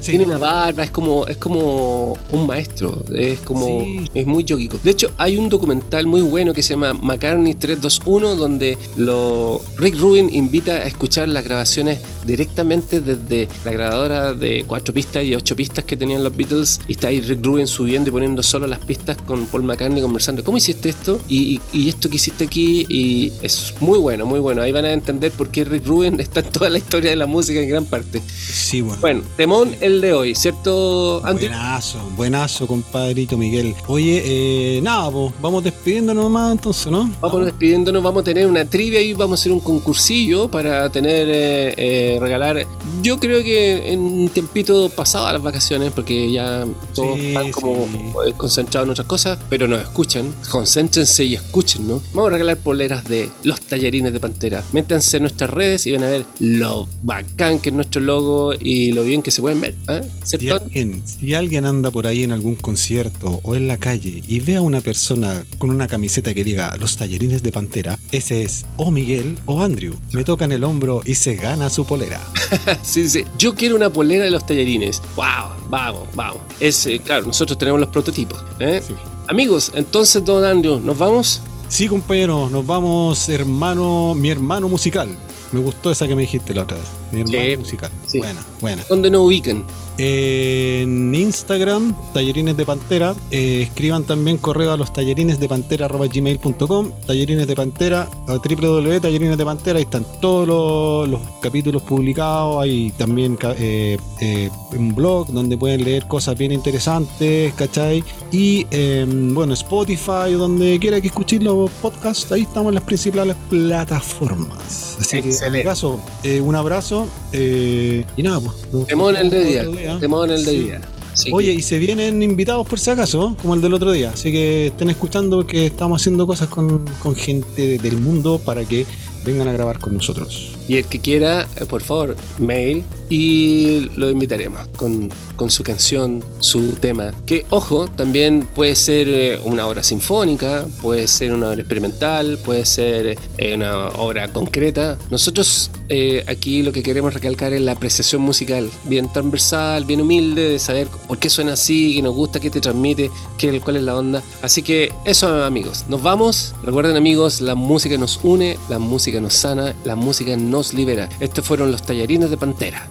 Sí. 0.00 0.10
Tiene 0.12 0.24
una 0.24 0.38
barba, 0.38 0.84
es 0.84 0.90
como, 0.90 1.26
es 1.26 1.36
como 1.36 2.16
un 2.32 2.46
maestro, 2.46 3.02
es 3.14 3.40
como, 3.40 3.66
Sí. 3.80 4.04
es 4.14 4.26
muy 4.26 4.44
yogico. 4.44 4.78
De 4.82 4.90
hecho, 4.90 5.10
hay 5.18 5.36
un 5.36 5.48
documental 5.48 6.06
muy 6.06 6.20
bueno 6.22 6.52
que 6.54 6.62
se 6.62 6.70
llama 6.74 6.92
McCartney 6.94 7.54
321, 7.54 8.36
donde 8.36 8.78
lo, 8.96 9.60
Rick 9.78 9.98
Rubin 9.98 10.32
invita 10.34 10.72
a 10.72 10.82
escuchar 10.84 11.28
las 11.28 11.44
grabaciones 11.44 11.98
directamente 12.24 13.00
desde 13.00 13.48
la 13.64 13.70
grabadora 13.72 14.34
de 14.34 14.64
cuatro 14.66 14.92
pistas 14.92 15.24
y 15.24 15.34
ocho 15.34 15.56
pistas 15.56 15.84
que 15.84 15.96
tenían 15.96 16.22
los 16.22 16.36
Beatles, 16.36 16.80
y 16.88 16.92
está 16.92 17.08
ahí 17.08 17.20
Rick 17.20 17.44
Rubin 17.44 17.66
subiendo 17.66 18.10
y 18.10 18.12
poniendo 18.12 18.42
solo 18.42 18.66
las 18.66 18.80
pistas 18.80 19.16
con 19.26 19.46
Paul 19.46 19.62
McCartney 19.64 20.02
conversando, 20.02 20.42
¿cómo 20.44 20.58
hiciste 20.58 20.88
esto? 20.88 21.20
Y, 21.28 21.60
y- 21.72 21.80
y 21.86 21.88
esto 21.88 22.08
que 22.10 22.16
hiciste 22.16 22.44
aquí, 22.44 22.86
y 22.88 23.32
es 23.42 23.74
muy 23.80 23.95
bueno, 23.96 24.26
muy 24.26 24.40
bueno. 24.40 24.62
Ahí 24.62 24.72
van 24.72 24.84
a 24.84 24.92
entender 24.92 25.32
por 25.32 25.48
qué 25.50 25.64
Rick 25.64 25.86
Rubin 25.86 26.20
está 26.20 26.40
en 26.40 26.46
toda 26.50 26.70
la 26.70 26.78
historia 26.78 27.10
de 27.10 27.16
la 27.16 27.26
música 27.26 27.60
en 27.60 27.68
gran 27.68 27.84
parte. 27.84 28.20
Sí, 28.28 28.80
bueno. 28.80 29.00
Bueno, 29.00 29.22
temón 29.36 29.76
el 29.80 30.00
de 30.00 30.12
hoy, 30.12 30.34
¿cierto, 30.34 31.20
Andy? 31.24 31.46
Buenazo, 31.48 31.98
buenazo, 32.16 32.66
compadrito 32.66 33.36
Miguel. 33.36 33.74
Oye, 33.86 34.22
eh, 34.24 34.80
nada, 34.82 35.10
pues, 35.10 35.32
vamos 35.40 35.64
despidiéndonos 35.64 36.24
nomás 36.24 36.52
entonces, 36.52 36.86
¿no? 36.90 37.10
Vamos 37.20 37.44
despidiéndonos, 37.44 38.02
vamos 38.02 38.20
a 38.22 38.24
tener 38.24 38.46
una 38.46 38.64
trivia 38.64 39.00
y 39.00 39.12
vamos 39.12 39.38
a 39.38 39.40
hacer 39.40 39.52
un 39.52 39.60
concursillo 39.60 40.48
para 40.50 40.88
tener, 40.90 41.28
eh, 41.28 41.74
eh, 41.76 42.18
regalar. 42.20 42.66
Yo 43.02 43.18
creo 43.20 43.42
que 43.42 43.92
en 43.92 44.00
un 44.00 44.28
tiempito 44.28 44.88
pasado 44.90 45.26
a 45.26 45.32
las 45.32 45.42
vacaciones, 45.42 45.92
porque 45.92 46.30
ya 46.32 46.64
todos 46.94 47.18
Sí, 47.18 47.28
están 47.28 47.50
como 47.52 47.86
sí. 47.86 47.98
eh, 48.28 48.32
concentrados 48.36 48.86
en 48.86 48.90
otras 48.92 49.06
cosas, 49.06 49.38
pero 49.48 49.68
nos 49.68 49.80
escuchan. 49.80 50.34
Concéntrense 50.50 51.24
y 51.24 51.34
escuchen, 51.34 51.86
¿no? 51.88 52.02
Vamos 52.12 52.28
a 52.28 52.32
regalar 52.32 52.56
poleras 52.58 53.04
de 53.04 53.30
los 53.42 53.60
talleres 53.60 53.85
tallarines 53.86 54.12
de 54.12 54.20
pantera. 54.20 54.64
Métanse 54.72 55.18
en 55.18 55.22
nuestras 55.22 55.50
redes 55.50 55.86
y 55.86 55.92
van 55.92 56.02
a 56.02 56.08
ver 56.08 56.26
lo 56.40 56.88
bacán 57.02 57.60
que 57.60 57.68
es 57.68 57.74
nuestro 57.74 58.00
logo 58.00 58.52
y 58.58 58.92
lo 58.92 59.04
bien 59.04 59.22
que 59.22 59.30
se 59.30 59.40
pueden 59.40 59.60
ver. 59.60 59.74
¿eh? 59.88 60.02
Si 60.24 60.48
alguien, 60.50 61.02
si 61.06 61.34
alguien 61.34 61.64
anda 61.64 61.90
por 61.90 62.06
ahí 62.06 62.24
en 62.24 62.32
algún 62.32 62.56
concierto 62.56 63.40
o 63.42 63.54
en 63.54 63.68
la 63.68 63.76
calle 63.76 64.22
y 64.26 64.40
ve 64.40 64.56
a 64.56 64.62
una 64.62 64.80
persona 64.80 65.44
con 65.58 65.70
una 65.70 65.86
camiseta 65.86 66.34
que 66.34 66.42
diga 66.42 66.76
los 66.78 66.96
tallarines 66.96 67.42
de 67.42 67.52
pantera, 67.52 67.98
ese 68.10 68.42
es 68.42 68.66
o 68.76 68.90
Miguel 68.90 69.38
o 69.46 69.62
Andrew. 69.62 69.94
Me 70.12 70.24
tocan 70.24 70.50
el 70.50 70.64
hombro 70.64 71.02
y 71.04 71.14
se 71.14 71.36
gana 71.36 71.70
su 71.70 71.86
polera. 71.86 72.20
sí, 72.82 73.08
sí. 73.08 73.24
Yo 73.38 73.54
quiero 73.54 73.76
una 73.76 73.92
polera 73.92 74.24
de 74.24 74.30
los 74.30 74.44
tallarines. 74.44 75.00
¡Wow! 75.14 75.56
Vamos, 75.68 76.08
vamos. 76.14 76.40
Es, 76.60 76.86
eh, 76.86 77.00
claro, 77.04 77.26
nosotros 77.26 77.58
tenemos 77.58 77.80
los 77.80 77.90
prototipos. 77.90 78.42
¿eh? 78.58 78.82
Sí. 78.86 78.94
Amigos, 79.28 79.72
entonces, 79.74 80.24
don 80.24 80.44
Andrew, 80.44 80.78
¿nos 80.80 80.96
vamos? 80.96 81.42
Sí, 81.68 81.88
compañero, 81.88 82.48
nos 82.48 82.64
vamos, 82.64 83.28
hermano, 83.28 84.14
mi 84.14 84.30
hermano 84.30 84.68
musical. 84.68 85.08
Me 85.52 85.60
gustó 85.60 85.90
esa 85.90 86.06
que 86.06 86.14
me 86.14 86.22
dijiste 86.22 86.54
la 86.54 86.62
otra 86.62 86.76
vez. 86.76 86.86
Sí, 87.10 87.56
musical. 87.56 87.90
sí. 88.06 88.18
Buena, 88.18 88.44
buena. 88.60 88.82
¿Dónde 88.88 89.10
nos 89.10 89.22
ubican? 89.22 89.64
En 89.98 91.14
Instagram, 91.14 91.94
tallerines 92.12 92.56
de 92.56 92.66
pantera. 92.66 93.14
eh, 93.30 93.62
escriban 93.62 94.04
también 94.04 94.36
correo 94.36 94.72
a 94.72 94.76
los 94.76 94.92
tallerines 94.92 95.40
de 95.40 95.48
pantera 95.48 95.88
gmail.com. 95.88 96.90
Tallerines 97.06 97.46
de 97.46 97.56
pantera, 97.56 98.08
a 98.28 98.34
www.tallerines 98.34 99.38
de 99.38 99.44
pantera. 99.44 99.78
Ahí 99.78 99.84
están 99.84 100.04
todos 100.20 100.46
los, 100.46 101.08
los 101.08 101.20
capítulos 101.40 101.80
publicados. 101.82 102.62
Hay 102.62 102.90
también 102.98 103.38
eh, 103.58 103.96
eh, 104.20 104.50
un 104.76 104.94
blog 104.94 105.28
donde 105.28 105.56
pueden 105.56 105.82
leer 105.82 106.06
cosas 106.06 106.36
bien 106.36 106.52
interesantes, 106.52 107.54
¿cachai? 107.54 108.04
Y 108.30 108.66
eh, 108.70 109.06
bueno, 109.08 109.54
Spotify, 109.54 110.32
donde 110.36 110.78
quiera 110.78 111.00
que 111.00 111.06
escuchen 111.06 111.42
los 111.44 111.70
podcasts, 111.70 112.30
ahí 112.32 112.42
estamos 112.42 112.68
en 112.68 112.74
las 112.74 112.84
principales 112.84 113.36
plataformas. 113.48 114.96
Así 115.00 115.22
que, 115.22 115.30
en 115.30 115.62
caso, 115.62 116.00
un 116.42 116.54
abrazo 116.54 116.95
eh, 117.32 118.04
y 118.16 118.22
nada, 118.22 118.40
pues. 118.40 118.86
Temón 118.86 119.16
el 119.16 119.30
de 119.30 119.60
otro 119.60 119.72
día. 119.72 119.98
Temón 119.98 120.30
el 120.30 120.44
de 120.44 120.50
Sí. 120.52 120.58
día. 120.60 120.80
Así 121.12 121.30
Oye, 121.32 121.52
que- 121.52 121.60
y 121.60 121.62
se 121.62 121.78
vienen 121.78 122.22
invitados 122.22 122.66
por 122.66 122.78
si 122.78 122.90
acaso, 122.90 123.36
como 123.40 123.54
el 123.54 123.62
del 123.62 123.72
otro 123.74 123.90
día. 123.92 124.10
Así 124.10 124.30
que 124.30 124.66
estén 124.66 124.90
escuchando 124.90 125.36
porque 125.38 125.66
estamos 125.66 126.00
haciendo 126.02 126.26
cosas 126.26 126.48
con, 126.48 126.84
con 127.02 127.14
gente 127.16 127.66
de- 127.66 127.78
del 127.78 127.96
mundo 127.98 128.38
para 128.44 128.64
que 128.66 128.84
vengan 129.24 129.48
a 129.48 129.52
grabar 129.52 129.78
con 129.78 129.94
nosotros. 129.94 130.52
Y 130.68 130.76
el 130.76 130.84
que 130.84 131.00
quiera, 131.00 131.48
eh, 131.56 131.64
por 131.64 131.82
favor, 131.82 132.16
mail 132.38 132.84
y 133.08 133.90
lo 133.96 134.10
invitaremos 134.10 134.66
con, 134.76 135.10
con 135.36 135.50
su 135.50 135.62
canción, 135.62 136.24
su 136.40 136.72
tema. 136.72 137.12
Que, 137.24 137.46
ojo, 137.50 137.88
también 137.88 138.48
puede 138.54 138.74
ser 138.74 139.08
eh, 139.08 139.40
una 139.44 139.66
obra 139.66 139.82
sinfónica, 139.82 140.66
puede 140.82 141.06
ser 141.08 141.32
una 141.32 141.50
obra 141.50 141.60
experimental, 141.60 142.38
puede 142.44 142.64
ser 142.66 143.18
eh, 143.38 143.54
una 143.54 143.88
obra 143.88 144.28
concreta. 144.28 144.98
Nosotros 145.10 145.70
eh, 145.88 146.24
aquí 146.26 146.62
lo 146.62 146.72
que 146.72 146.82
queremos 146.82 147.14
recalcar 147.14 147.52
es 147.52 147.60
la 147.60 147.72
apreciación 147.72 148.22
musical, 148.22 148.68
bien 148.84 149.12
transversal, 149.12 149.84
bien 149.84 150.00
humilde, 150.00 150.50
de 150.50 150.58
saber 150.58 150.88
por 151.06 151.18
qué 151.18 151.30
suena 151.30 151.52
así, 151.52 151.94
qué 151.94 152.02
nos 152.02 152.14
gusta, 152.14 152.40
qué 152.40 152.50
te 152.50 152.60
transmite, 152.60 153.10
qué, 153.38 153.60
cuál 153.60 153.76
es 153.76 153.82
la 153.82 153.96
onda. 153.96 154.22
Así 154.42 154.62
que 154.62 154.92
eso, 155.04 155.44
amigos, 155.44 155.84
nos 155.88 156.02
vamos. 156.02 156.54
Recuerden, 156.62 156.96
amigos, 156.96 157.40
la 157.40 157.54
música 157.54 157.96
nos 157.98 158.20
une, 158.22 158.58
la 158.68 158.78
música 158.78 159.20
nos 159.20 159.34
sana, 159.34 159.74
la 159.84 159.96
música 159.96 160.36
nos 160.36 160.74
libera. 160.74 161.08
Estos 161.20 161.44
fueron 161.44 161.70
los 161.70 161.82
tallarines 161.82 162.30
de 162.30 162.36
Pantera. 162.36 162.88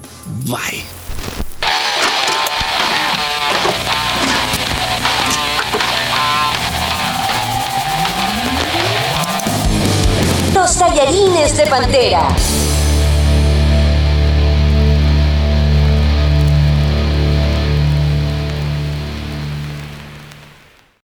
Los 10.53 10.77
tallarines 10.77 11.57
de 11.57 11.67
Pantera. 11.67 12.27